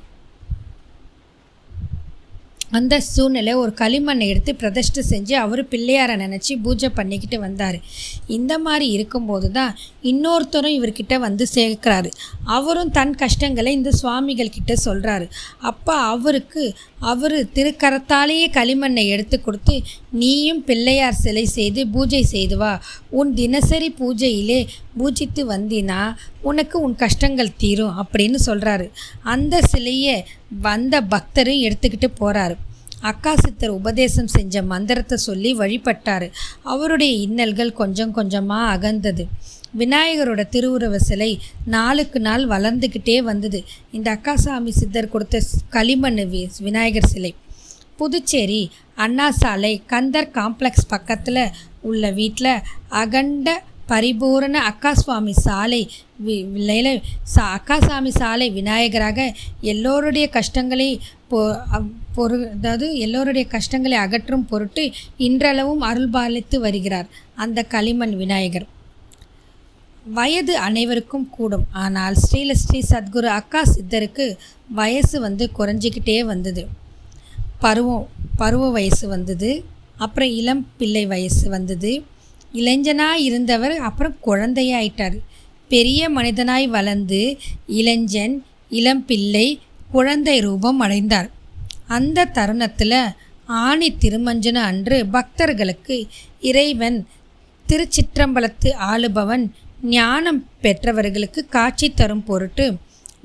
அந்த 2.71 2.95
சூழ்நிலை 3.13 3.53
ஒரு 3.53 3.71
களிமண்ணை 3.81 4.25
எடுத்து 4.31 4.51
பிரதிஷ்டை 4.55 5.03
செஞ்சு 5.09 5.33
அவர் 5.33 5.61
பிள்ளையாரை 5.71 6.15
நினச்சி 6.23 6.53
பூஜை 6.63 6.89
பண்ணிக்கிட்டு 6.89 7.39
வந்தார். 7.39 7.77
இந்த 8.37 8.53
மாதிரி 8.65 8.87
இருக்கும்போது 8.89 9.51
தான் 9.51 9.73
இன்னொருத்தரும் 10.11 10.75
இவர்கிட்ட 10.77 11.15
வந்து 11.19 11.47
சேர்க்குறாரு. 11.55 12.11
அவரும் 12.57 12.91
தன் 12.91 13.15
கஷ்டங்களை 13.15 13.73
இந்த 13.73 13.91
சுவாமிகள் 13.91 14.55
கிட்ட 14.57 14.73
சொல்கிறாரு 14.85 15.27
அப்போ 15.71 15.95
அவருக்கு 16.13 16.63
அவர் 16.99 17.49
திருக்கரத்தாலேயே 17.55 18.47
களிமண்ணை 18.51 19.05
எடுத்து 19.07 19.41
கொடுத்து 19.41 19.81
நீயும் 20.11 20.63
பிள்ளையார் 20.63 21.13
சிலை 21.13 21.45
செய்து 21.45 21.87
பூஜை 21.87 22.23
செய்து 22.23 22.57
வா. 22.57 22.81
உன் 23.09 23.33
தினசரி 23.33 23.89
பூஜையிலே 23.99 24.67
பூஜித்து 24.97 25.43
வந்தினா 25.45 26.15
உனக்கு 26.41 26.79
உன் 26.79 26.95
கஷ்டங்கள் 26.95 27.55
தீரும் 27.57 27.97
அப்படின்னு 27.97 28.35
சொல்கிறாரு 28.45 28.89
அந்த 29.23 29.61
சிலையை 29.61 30.25
வந்த 30.49 31.01
பக்தரும் 31.01 31.63
எடுத்துக்கிட்டு 31.67 32.09
போகிறாரு 32.19 32.55
அக்கா 33.01 33.35
சித்தர் 33.35 33.69
உபதேசம் 33.69 34.27
செஞ்ச 34.27 34.61
மந்திரத்தை 34.61 35.17
சொல்லி 35.17 35.55
வழிபட்டார். 35.55 36.31
அவருடைய 36.63 37.27
இன்னல்கள் 37.27 37.71
கொஞ்சம் 37.73 38.11
கொஞ்சமாக 38.11 38.71
அகந்தது. 38.71 39.27
விநாயகரோட 39.77 40.43
திருவுருவ 40.51 40.95
சிலை 40.95 41.39
நாளுக்கு 41.65 42.19
நாள் 42.19 42.47
வளர்ந்துக்கிட்டே 42.47 43.17
வந்தது. 43.17 43.63
இந்த 43.91 44.19
அக்காசாமி 44.19 44.69
சித்தர் 44.69 45.09
கொடுத்த 45.09 45.41
களிமண் 45.69 46.27
விநாயகர் 46.59 47.05
சிலை. 47.05 47.35
புதுச்சேரி 47.97 48.71
அண்ணா 48.95 49.31
சாலை 49.31 49.81
கந்தர் 49.85 50.31
காம்ப்ளெக்ஸ் 50.33 50.87
பக்கத்தில் 50.87 51.51
உள்ள 51.81 52.11
வீட்டில் 52.11 52.61
அகண்ட 52.89 53.63
பரிபூரண 53.85 54.55
அக்காசுவாமி 54.71 55.31
சாலை 55.31 55.91
விலையில் 56.17 57.01
சா 57.23 57.59
அக்காசாமி 57.59 58.07
சாலை 58.07 58.51
விநாயகராக 58.51 59.33
எல்லோருடைய 59.61 60.29
கஷ்டங்களை 60.29 60.99
பொ 61.29 61.57
பொரு 62.17 62.49
அதாவது 62.49 62.97
எல்லோருடைய 62.97 63.47
கஷ்டங்களை 63.47 63.97
அகற்றும் 63.97 64.45
பொருட்டு 64.45 64.91
இன்றளவும் 65.17 65.81
அருள்பாலித்து 65.81 66.59
வருகிறார் 66.59 67.07
அந்த 67.35 67.63
களிமண் 67.63 68.15
விநாயகர். 68.15 68.67
வயது 70.17 70.53
அனைவருக்கும் 70.57 71.29
கூடும். 71.29 71.65
ஆனால் 71.71 72.15
ஸ்ரீலஸ்ரீ 72.23 72.79
சத்குரு 72.91 73.29
அக்கா 73.39 73.61
சித்தருக்கு 73.73 74.25
வயசு 74.69 75.19
வந்து 75.19 75.45
குறைஞ்சிக்கிட்டே 75.57 76.19
வந்தது. 76.19 76.63
பருவம் 77.59 78.07
பருவ 78.37 78.69
வயசு 78.69 79.07
வந்தது. 79.07 79.65
அப்புறம் 79.97 80.29
இளம் 80.29 80.67
பிள்ளை 80.77 81.05
வயசு 81.05 81.49
வந்தது. 81.49 81.91
இளைஞனாக 82.53 83.17
இருந்தவர் 83.19 83.75
அப்புறம் 83.77 84.15
குழந்தையாயிட்டார். 84.25 85.17
பெரிய 85.67 86.09
மனிதனாய் 86.09 86.67
வளர்ந்து 86.67 87.37
இளைஞன் 87.67 88.35
இளம் 88.69 89.03
பிள்ளை 89.05 89.47
குழந்தை 89.91 90.39
ரூபம் 90.39 90.79
அடைந்தார். 90.79 91.29
அந்த 91.87 92.25
தருணத்தில் 92.37 92.99
ஆணி 93.45 93.87
திருமஞ்சன 94.01 94.57
அன்று 94.71 94.97
பக்தர்களுக்கு 95.05 95.95
இறைவன் 96.49 96.97
திருச்சிற்றம்பலத்து 97.67 98.69
ஆளுபவன் 98.91 99.45
ஞானம் 99.83 100.47
பெற்றவர்களுக்கு 100.61 101.45
காட்சி 101.45 101.93
தரும் 101.93 102.23
பொருட்டு 102.23 102.77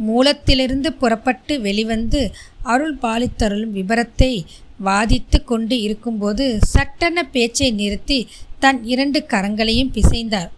மூலத்திலிருந்து 0.09 0.87
புறப்பட்டு 0.87 1.61
வெளிவந்து 1.61 2.35
அருள் 2.63 2.97
பாலித்தருளும் 3.03 3.75
விபரத்தை 3.75 4.45
வாதித்து 4.85 5.45
கொண்டு 5.45 5.81
இருக்கும்போது 5.81 6.59
சட்டென 6.63 7.25
பேச்சை 7.25 7.71
நிறுத்தி 7.71 8.29
தன் 8.59 8.85
இரண்டு 8.85 9.25
கரங்களையும் 9.29 9.93
பிசைந்தார். 9.93 10.49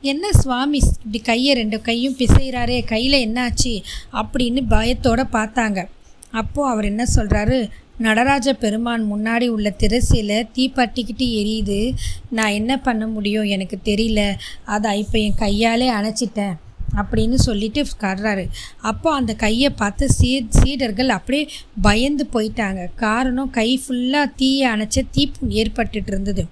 என்ன 0.00 0.32
சுவாமி 0.32 0.78
இப்படி 0.78 1.18
கையை 1.18 1.54
ரெண்டு 1.54 1.80
கையும் 1.80 2.16
பிசைகிறாரே 2.18 2.84
கையில் 2.84 3.28
என்னாச்சு? 3.28 3.82
அப்படின்னு 4.12 4.62
பயத்தோடு 4.68 5.22
பார்த்தாங்க. 5.22 5.86
அப்போது 6.30 6.70
அவர் 6.70 6.84
என்ன 6.84 7.04
சொல்கிறாரு 7.14 7.68
நடராஜ 7.98 8.52
பெருமான் 8.52 9.14
முன்னாடி 9.14 9.48
உள்ள 9.48 9.74
திரைசையில் 9.78 10.48
தீப்பட்டிக்கிட்டு 10.54 11.26
எரியுது. 11.26 11.94
நான் 12.30 12.50
என்ன 12.50 12.78
பண்ண 12.78 13.06
முடியும்? 13.06 13.44
எனக்கு 13.44 13.78
தெரியல. 13.84 14.34
அதை 14.64 14.98
இப்போ 14.98 15.18
என் 15.18 15.34
கையாலே 15.34 15.92
அணைச்சிட்டேன் 15.92 16.54
அப்படின்னு 16.96 17.34
சொல்லிட்டு 17.34 17.86
கர்றாரு. 18.00 18.48
அப்போ 18.80 19.14
அந்த 19.14 19.34
கையை 19.34 19.70
பார்த்து 19.70 20.12
சீ 20.12 20.46
சீடர்கள் 20.48 21.08
அப்படியே 21.08 21.48
பயந்து 21.82 22.28
போயிட்டாங்க. 22.32 22.88
காரணம் 22.94 23.50
கை 23.50 23.80
ஃபுல்லாக 23.88 24.32
தீயை 24.36 24.70
அணைச்ச 24.70 25.02
தீப்பு 25.10 25.46
ஏற்பட்டுட்டு 25.46 26.06
இருந்தது. 26.06 26.46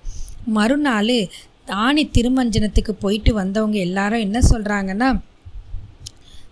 மறுநாள் 0.47 1.29
ஆணி 1.67 2.11
திருமஞ்சனத்துக்கு 2.19 2.93
போயிட்டு 3.01 3.35
வந்தவங்க 3.35 3.79
எல்லாரும் 3.79 4.21
என்ன 4.21 4.41
சொல்கிறாங்கன்னா 4.51 5.21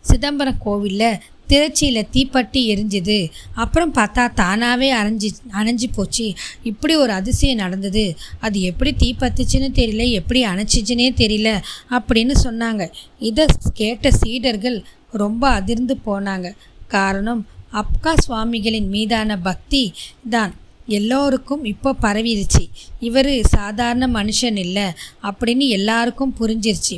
சிதம்பரம் 0.01 0.59
கோவிலில் 0.59 1.21
திருச்சியில் 1.53 2.09
தீப்பட்டி 2.13 2.61
எரிஞ்சுது. 2.73 3.31
அப்புறம் 3.55 3.95
பார்த்தா 3.95 4.35
தானாகவே 4.35 4.93
அரைஞ்சி 4.95 5.31
அணைஞ்சி 5.53 5.89
போச்சு. 5.95 6.35
இப்படி 6.63 6.95
ஒரு 6.95 7.13
அதிசயம் 7.13 7.57
நடந்தது. 7.57 8.17
அது 8.41 8.61
எப்படி 8.61 8.95
தீப்பத்துச்சுன்னு 8.99 9.71
தெரியல 9.81 10.11
எப்படி 10.11 10.45
அணைச்சிச்சுன்னே 10.45 11.09
தெரியல 11.23 11.51
அப்படின்னு 11.91 12.35
சொன்னாங்க. 12.45 12.91
இதை 13.19 13.47
கேட்ட 13.75 14.11
சீடர்கள் 14.11 14.85
ரொம்ப 15.13 15.49
அதிர்ந்து 15.49 15.97
போனாங்க. 16.07 16.53
காரணம் 16.89 17.47
அப்கா 17.73 18.13
சுவாமிகளின் 18.17 18.89
மீதான 18.89 19.39
பக்தி 19.39 19.93
தான். 20.31 20.55
எல்லோருக்கும் 20.87 21.65
இப்போ 21.65 21.95
பரவிருச்சு. 22.03 22.65
இவர் 23.01 23.31
சாதாரண 23.43 24.07
மனுஷன் 24.07 24.59
இல்லை 24.59 24.87
அப்படின்னு 25.23 25.69
எல்லாருக்கும் 25.69 26.35
புரிஞ்சிருச்சு. 26.41 26.97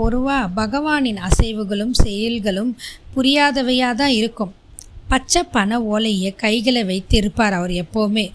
பொதுவாக 0.00 0.52
பகவானின் 0.60 1.20
அசைவுகளும் 1.28 1.94
செயல்களும் 2.04 2.72
புரியாதவையாக 3.14 3.98
தான் 4.02 4.16
இருக்கும். 4.20 4.52
பச்சை 5.12 5.40
பண 5.54 5.78
ஓலையை 5.92 6.30
கைகளை 6.42 6.82
வைத்து 6.90 7.16
இருப்பார் 7.20 7.54
அவர் 7.58 7.74
எப்போவுமே. 7.82 8.26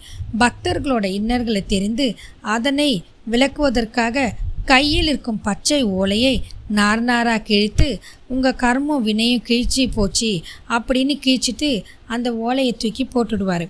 பக்தர்களோட 0.42 1.04
இன்னர்களை 1.18 1.62
தெரிந்து 1.74 2.06
அதனை 2.54 2.90
விளக்குவதற்காக 3.32 4.26
கையில் 4.70 5.08
இருக்கும் 5.10 5.40
பச்சை 5.46 5.78
ஓலையை 6.00 6.34
நார் 6.76 7.02
நாராக 7.08 7.40
கிழித்து 7.48 7.88
உங்கள் 8.32 8.60
கர்மம் 8.62 9.06
வினையும் 9.08 9.46
கிழிச்சி 9.48 9.84
போச்சு 9.96 10.30
அப்படின்னு 10.76 11.14
கிழிச்சிட்டு 11.24 11.70
அந்த 12.14 12.28
ஓலையை 12.46 12.72
தூக்கி 12.82 13.04
போட்டுடுவார். 13.14 13.66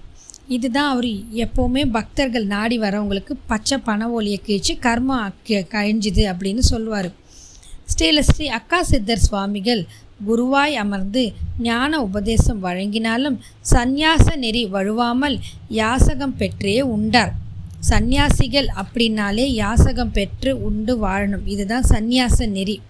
இதுதான் 0.56 0.90
அவர் 0.94 1.10
எப்போவுமே 1.44 1.82
பக்தர்கள் 1.96 2.46
நாடி 2.54 2.76
வரவங்களுக்கு 2.84 3.34
பச்சை 3.52 3.76
பண 3.88 4.08
ஓலையை 4.16 4.40
கிழிச்சு 4.46 4.72
கர்மம் 4.86 5.36
கழிஞ்சுது 5.74 6.24
அப்படின்னு 6.32 6.64
சொல்லுவார். 6.72 7.10
ஸ்ரீல 7.88 8.20
ஸ்ரீ 8.20 8.48
அக்கா 8.48 8.82
சித்தர் 8.82 9.18
சுவாமிகள் 9.18 9.86
குருவாய் 10.28 10.74
அமர்ந்து 10.74 11.32
ஞான 11.58 12.02
உபதேசம் 12.02 12.64
வழங்கினாலும் 12.64 13.36
சந்நியாச 13.72 14.36
நெறி 14.36 14.66
வழுவாமல் 14.66 15.36
யாசகம் 15.68 16.36
பெற்றே 16.36 16.80
உண்டார். 16.80 17.32
சந்நியாசிகள் 17.80 18.68
அப்படின்னாலே 18.82 19.46
யாசகம் 19.52 20.12
பெற்று 20.12 20.62
உண்டு 20.62 21.06
வாழணும். 21.06 21.46
இதுதான் 21.46 21.84
சந்நியாச 21.88 22.46
நெறி. 22.46 22.80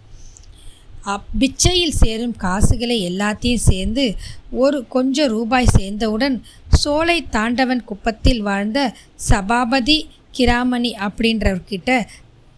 அப் 1.02 1.24
பிச்சையில் 1.38 1.98
சேரும் 2.00 2.36
காசுகளை 2.36 2.98
எல்லாத்தையும் 3.08 3.64
சேர்ந்து 3.70 4.14
ஒரு 4.50 4.88
கொஞ்சம் 4.88 5.28
ரூபாய் 5.28 5.72
சேர்ந்தவுடன் 5.76 6.42
சோலை 6.68 7.26
தாண்டவன் 7.28 7.84
குப்பத்தில் 7.84 8.42
வாழ்ந்த 8.42 8.94
சபாபதி 9.14 10.08
கிராமணி 10.30 10.92
அப்படின்றவர்கிட்ட 10.92 12.06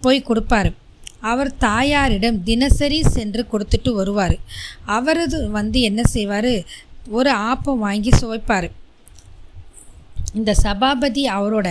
போய் 0.01 0.27
கொடுப்பாரு. 0.29 0.73
அவர் 1.33 1.51
தாயாரிடம் 1.67 2.43
தினசரி 2.49 2.99
சென்று 3.17 3.43
கொடுத்துட்டு 3.53 3.91
வருவார். 3.99 4.37
அவரது 4.97 5.39
வந்து 5.59 5.79
என்ன 5.91 6.03
செய்வார்? 6.15 6.53
ஒரு 7.19 7.31
ஆப்பம் 7.51 7.85
வாங்கி 7.87 8.13
சுவைப்பார். 8.21 8.69
இந்த 10.39 10.53
சபாபதி 10.63 11.23
அவரோட 11.35 11.69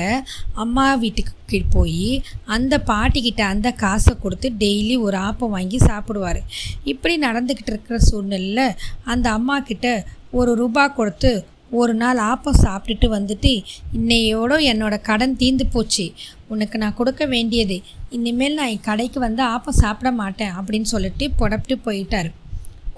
அம்மா 0.63 0.85
வீட்டுக்கு 1.01 1.59
போய் 1.75 2.07
அந்த 2.55 2.73
பாட்டிக்கிட்ட 2.87 3.41
அந்த 3.53 3.69
காசை 3.83 4.13
கொடுத்து 4.21 4.47
டெய்லி 4.63 4.95
ஒரு 5.07 5.17
ஆப்பம் 5.27 5.55
வாங்கி 5.55 5.79
சாப்பிடுவார். 5.89 6.39
இப்படி 6.91 7.15
நடந்துக்கிட்டு 7.27 7.71
இருக்கிற 7.73 7.99
சூழ்நிலையில் 8.09 8.77
அந்த 9.13 9.27
அம்மா 9.37 9.57
கிட்ட 9.69 9.87
ஒரு 10.39 10.53
ரூபா 10.61 10.85
கொடுத்து 10.99 11.33
ஒரு 11.79 11.93
நாள் 12.01 12.19
ஆப்பம் 12.31 12.61
சாப்பிட்டுட்டு 12.63 13.07
வந்துட்டு 13.15 13.51
இன்னையோட 13.97 14.53
என்னோட 14.71 14.95
கடன் 15.09 15.35
தீந்து 15.41 15.65
போச்சு. 15.73 16.05
உனக்கு 16.53 16.75
நான் 16.81 16.97
கொடுக்க 16.99 17.23
வேண்டியது. 17.33 17.77
இனிமேல் 18.17 18.57
நான் 18.59 18.71
என் 18.73 18.87
கடைக்கு 18.89 19.19
வந்து 19.25 19.43
ஆப்பம் 19.53 19.81
சாப்பிட 19.83 20.09
மாட்டேன் 20.21 20.55
அப்படின்னு 20.59 20.89
சொல்லிட்டு 20.93 21.27
புடப்பிட்டு 21.39 21.77
போயிட்டார். 21.87 22.29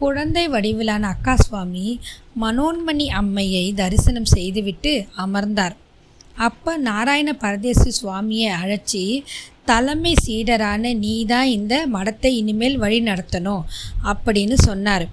குழந்தை 0.01 0.43
வடிவிலான 0.53 1.03
அக்கா 1.13 1.34
சுவாமி 1.43 1.86
மனோன்மணி 2.41 3.05
அம்மையை 3.21 3.65
தரிசனம் 3.82 4.32
செய்துவிட்டு 4.36 4.93
அமர்ந்தார். 5.25 5.75
அப்போ 6.47 6.71
நாராயண 6.88 7.30
பரதேசி 7.43 7.91
சுவாமியை 7.99 8.49
அழைச்சி 8.61 9.03
தலைமை 9.69 10.11
சீடரான 10.25 10.91
நீ 11.03 11.13
தான் 11.32 11.47
இந்த 11.55 11.75
மடத்தை 11.93 12.32
இனிமேல் 12.41 12.78
வழி 12.84 12.99
நடத்தணும் 13.01 13.63
அப்படின்னு 14.11 14.57
சொன்னார். 14.67 15.05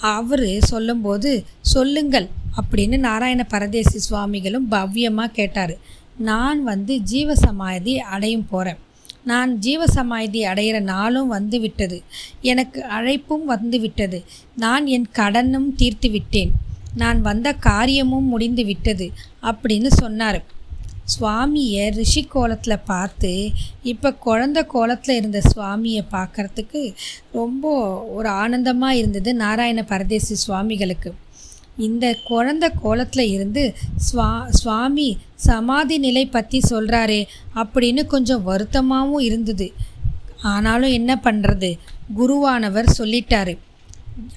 அவர் 0.00 0.60
சொல்லும்போது 0.60 1.44
சொல்லுங்கள் 1.60 2.28
அப்படின்னு 2.56 2.98
நாராயண 2.98 3.44
பரதேசி 3.44 3.98
சுவாமிகளும் 3.98 4.70
பவ்யமாக 4.70 5.30
கேட்டார். 5.30 5.76
நான் 6.18 6.62
வந்து 6.62 7.00
ஜீவசமாதி 7.10 7.96
அடையும் 7.96 8.46
போகிறேன் 8.50 8.76
நான் 9.24 9.58
ஜீவசமாதி 9.58 10.40
அடையிற 10.40 10.80
நாளும் 10.80 11.28
வந்து 11.28 11.60
விட்டது. 11.60 12.02
எனக்கு 12.40 12.84
அழைப்பும் 12.90 13.44
வந்து 13.44 13.80
விட்டது. 13.80 14.24
நான் 14.56 14.86
என் 14.86 15.06
கடனும் 15.12 15.74
தீர்த்து 15.76 16.10
விட்டேன். 16.10 16.50
நான் 16.94 17.20
வந்த 17.20 17.52
காரியமும் 17.52 18.24
முடிந்து 18.24 18.64
விட்டது 18.64 19.12
அப்படின்னு 19.42 19.86
சொன்னார். 19.86 20.44
சுவாமியை 21.14 21.84
ரிஷி 21.90 22.22
கோலத்தில் 22.24 22.84
பார்த்து 22.84 23.32
இப்போ 23.82 24.10
குழந்த 24.24 24.58
கோலத்தில் 24.66 25.16
இருந்த 25.16 25.40
சுவாமியை 25.52 26.02
பார்க்குறதுக்கு 26.12 26.82
ரொம்ப 27.32 27.64
ஒரு 28.14 28.28
ஆனந்தமாக 28.42 28.96
இருந்தது 28.96 29.34
நாராயண 29.34 29.82
பரதேசி 29.82 30.36
சுவாமிகளுக்கு. 30.46 31.12
இந்த 31.78 32.06
குழந்த 32.28 32.66
கோலத்தில் 32.82 33.32
இருந்து 33.32 33.62
சுவா 34.06 34.28
சுவாமி 34.50 35.08
சமாதி 35.34 35.98
நிலை 35.98 36.24
பற்றி 36.26 36.58
சொல்கிறாரே 36.70 37.20
அப்படின்னு 37.54 38.04
கொஞ்சம் 38.06 38.46
வருத்தமாகவும் 38.46 39.26
இருந்தது. 39.28 39.68
ஆனாலும் 40.42 40.90
என்ன 40.90 41.12
பண்ணுறது 41.24 41.70
குருவானவர் 42.18 42.96
சொல்லிட்டாரு. 42.98 43.54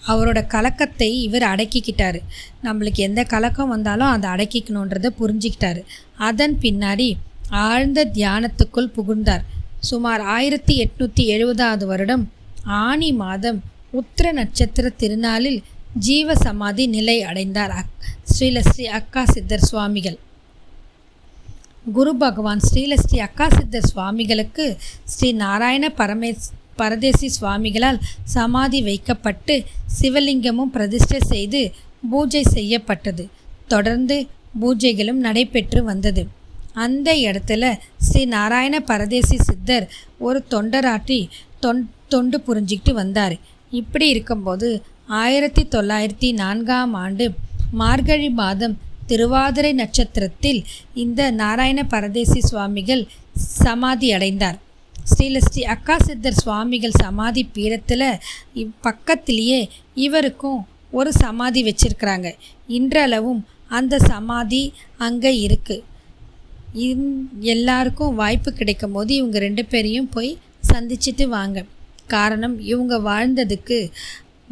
அவரோட 0.07 0.39
கலக்கத்தை 0.47 1.09
இவர் 1.21 1.45
அடக்கிக்கிட்டார். 1.51 2.19
நம்மளுக்கு 2.63 3.01
எந்த 3.07 3.23
கலக்கம் 3.23 3.73
வந்தாலும் 3.75 4.11
அதை 4.15 4.27
அடக்கிக்கணுன்றதை 4.33 5.09
புரிஞ்சுக்கிட்டாரு. 5.21 5.81
அதன் 6.29 6.55
பின்னாடி 6.61 7.09
ஆழ்ந்த 7.65 8.05
தியானத்துக்குள் 8.17 8.93
புகுந்தார். 8.97 9.43
சுமார் 9.89 10.21
ஆயிரத்தி 10.35 10.73
எட்நூற்றி 10.83 11.23
எழுபதாவது 11.35 11.85
வருடம் 11.85 12.23
ஆனி 12.85 13.09
மாதம் 13.23 13.59
உத்திர 13.99 14.31
நட்சத்திர 14.31 14.87
திருநாளில் 15.01 15.59
ஜீவ 16.07 16.35
சமாதி 16.35 16.83
நிலை 16.87 17.15
அடைந்தார் 17.29 17.73
அக் 17.79 17.95
ஸ்ரீலஸ்ரீ 18.31 18.85
அக்கா 18.97 19.23
சித்தர் 19.25 19.67
சுவாமிகள். 19.69 20.17
குரு 21.93 22.11
பகவான் 22.23 22.61
ஸ்ரீலஸ்ரீ 22.67 23.19
அக்கா 23.27 23.47
சித்தர் 23.49 23.89
சுவாமிகளுக்கு 23.91 24.65
ஸ்ரீ 25.13 25.29
நாராயண 25.43 25.85
பரமேஸ் 25.97 26.45
பரதேசி 26.81 27.27
சுவாமிகளால் 27.37 27.99
சமாதி 28.35 28.79
வைக்கப்பட்டு 28.87 29.55
சிவலிங்கமும் 29.99 30.73
பிரதிஷ்டை 30.75 31.19
செய்து 31.33 31.61
பூஜை 32.11 32.43
செய்யப்பட்டது. 32.55 33.23
தொடர்ந்து 33.73 34.17
பூஜைகளும் 34.61 35.23
நடைபெற்று 35.25 35.81
வந்தது. 35.89 36.23
அந்த 36.85 37.09
இடத்துல 37.27 37.63
ஸ்ரீ 38.07 38.21
நாராயண 38.35 38.75
பரதேசி 38.91 39.37
சித்தர் 39.47 39.85
ஒரு 40.27 40.39
தொண்டராட்டி 40.53 41.19
தொன் 41.63 41.81
தொண்டு 42.13 42.37
புரிஞ்சிக்கிட்டு 42.47 42.93
வந்தார். 42.99 43.35
இப்படி 43.79 44.05
இருக்கும்போது 44.13 44.67
ஆயிரத்தி 45.21 45.63
தொள்ளாயிரத்தி 45.73 46.29
நான்காம் 46.41 46.93
ஆண்டு 47.03 47.25
மார்கழி 47.81 48.29
மாதம் 48.41 48.75
திருவாதிரை 49.09 49.71
நட்சத்திரத்தில் 49.73 50.59
இந்த 51.03 51.21
நாராயண 51.41 51.79
பரதேசி 51.93 52.39
சுவாமிகள் 52.49 53.03
சமாதி 53.61 54.07
அடைந்தார். 54.15 54.57
ஸ்ரீலஸ்ரீ 55.11 55.61
அக்கா 55.75 55.95
சித்தர் 55.97 56.39
சுவாமிகள் 56.41 56.99
சமாதி 57.01 57.43
பீடத்தில் 57.55 58.09
இவ் 58.61 58.73
பக்கத்திலேயே 58.81 59.59
இவருக்கும் 60.05 60.59
ஒரு 60.99 61.11
சமாதி 61.13 61.61
வச்சிருக்கிறாங்க. 61.63 62.27
இன்றளவும் 62.77 63.41
அந்த 63.77 63.95
சமாதி 64.11 64.61
அங்கே 65.07 65.31
இருக்குது 65.45 65.85
இந் 66.85 67.05
எல்லாருக்கும் 67.53 68.17
வாய்ப்பு 68.21 68.49
கிடைக்கும் 68.53 68.91
போது 68.91 69.11
இவங்க 69.15 69.37
ரெண்டு 69.39 69.65
பேரையும் 69.65 70.09
போய் 70.15 70.31
சந்திச்சுட்டு 70.71 71.27
வாங்க. 71.37 71.59
காரணம் 72.15 72.55
இவங்க 72.71 72.95
வாழ்ந்ததுக்கு 73.09 73.77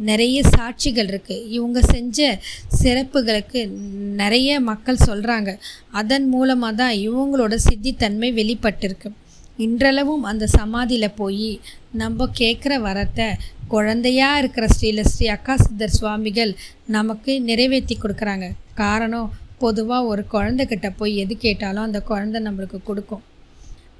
நிறைய 0.08 0.38
சாட்சிகள் 0.56 1.08
இருக்குது 1.12 1.46
இவங்க 1.56 1.78
செஞ்ச 1.94 2.18
சிறப்புகளுக்கு 2.80 3.60
நிறைய 4.22 4.60
மக்கள் 4.70 5.06
சொல்கிறாங்க 5.06 5.52
அதன் 6.00 6.28
மூலமாக 6.28 6.78
தான் 6.82 6.94
இவங்களோட 7.06 7.54
சித்தித்தன்மை 7.68 8.30
வெளிப்பட்டிருக்கு. 8.40 9.10
இன்றளவும் 9.64 10.24
அந்த 10.30 10.44
சமாதியில் 10.58 11.16
போய் 11.20 11.50
நம்ம 12.00 12.26
கேட்குற 12.40 12.72
வரத்தை 12.86 13.28
குழந்தையாக 13.72 14.38
இருக்கிற 14.38 14.66
ஸ்ரீல 14.74 15.00
ஸ்ரீ 15.12 15.26
அக்கா 15.28 15.54
சித்தர் 15.56 15.96
சுவாமிகள் 15.96 16.52
நமக்கு 16.96 17.32
நிறைவேற்றி 17.48 17.98
கொடுக்குறாங்க. 18.02 18.46
காரணம் 18.74 19.32
பொதுவாக 19.58 20.08
ஒரு 20.12 20.22
குழந்தைகிட்ட 20.32 20.88
போய் 20.96 21.16
எது 21.16 21.36
கேட்டாலும் 21.36 21.82
அந்த 21.82 22.00
குழந்தை 22.10 22.38
நம்மளுக்கு 22.42 22.78
கொடுக்கும். 22.82 23.24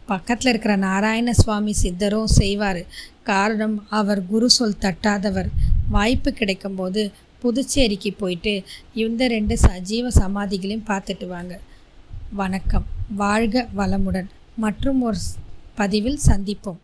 பக்கத்தில் 0.06 0.50
இருக்கிற 0.50 0.74
நாராயண 0.76 1.32
சுவாமி 1.32 1.72
சித்தரும் 1.72 2.30
செய்வார். 2.40 2.82
காரணம் 3.30 3.76
அவர் 3.98 4.20
குரு 4.26 4.50
சொல் 4.50 4.80
தட்டாதவர். 4.84 5.50
வாய்ப்பு 5.90 6.30
கிடைக்கும்போது 6.30 7.02
புதுச்சேரிக்கு 7.42 8.10
போயிட்டு 8.22 8.54
இந்த 9.04 9.26
ரெண்டு 9.26 9.56
சஜீவ 9.66 10.06
சமாதிகளையும் 10.22 10.88
பார்த்துட்டு 10.92 11.28
வாங்க. 11.36 11.54
வணக்கம். 12.42 12.86
வாழ்க 13.22 13.66
வளமுடன். 13.76 14.28
மற்றும் 14.62 15.00
ஒரு 15.08 15.18
பதிவில் 15.80 16.20
சந்திப்போம். 16.26 16.80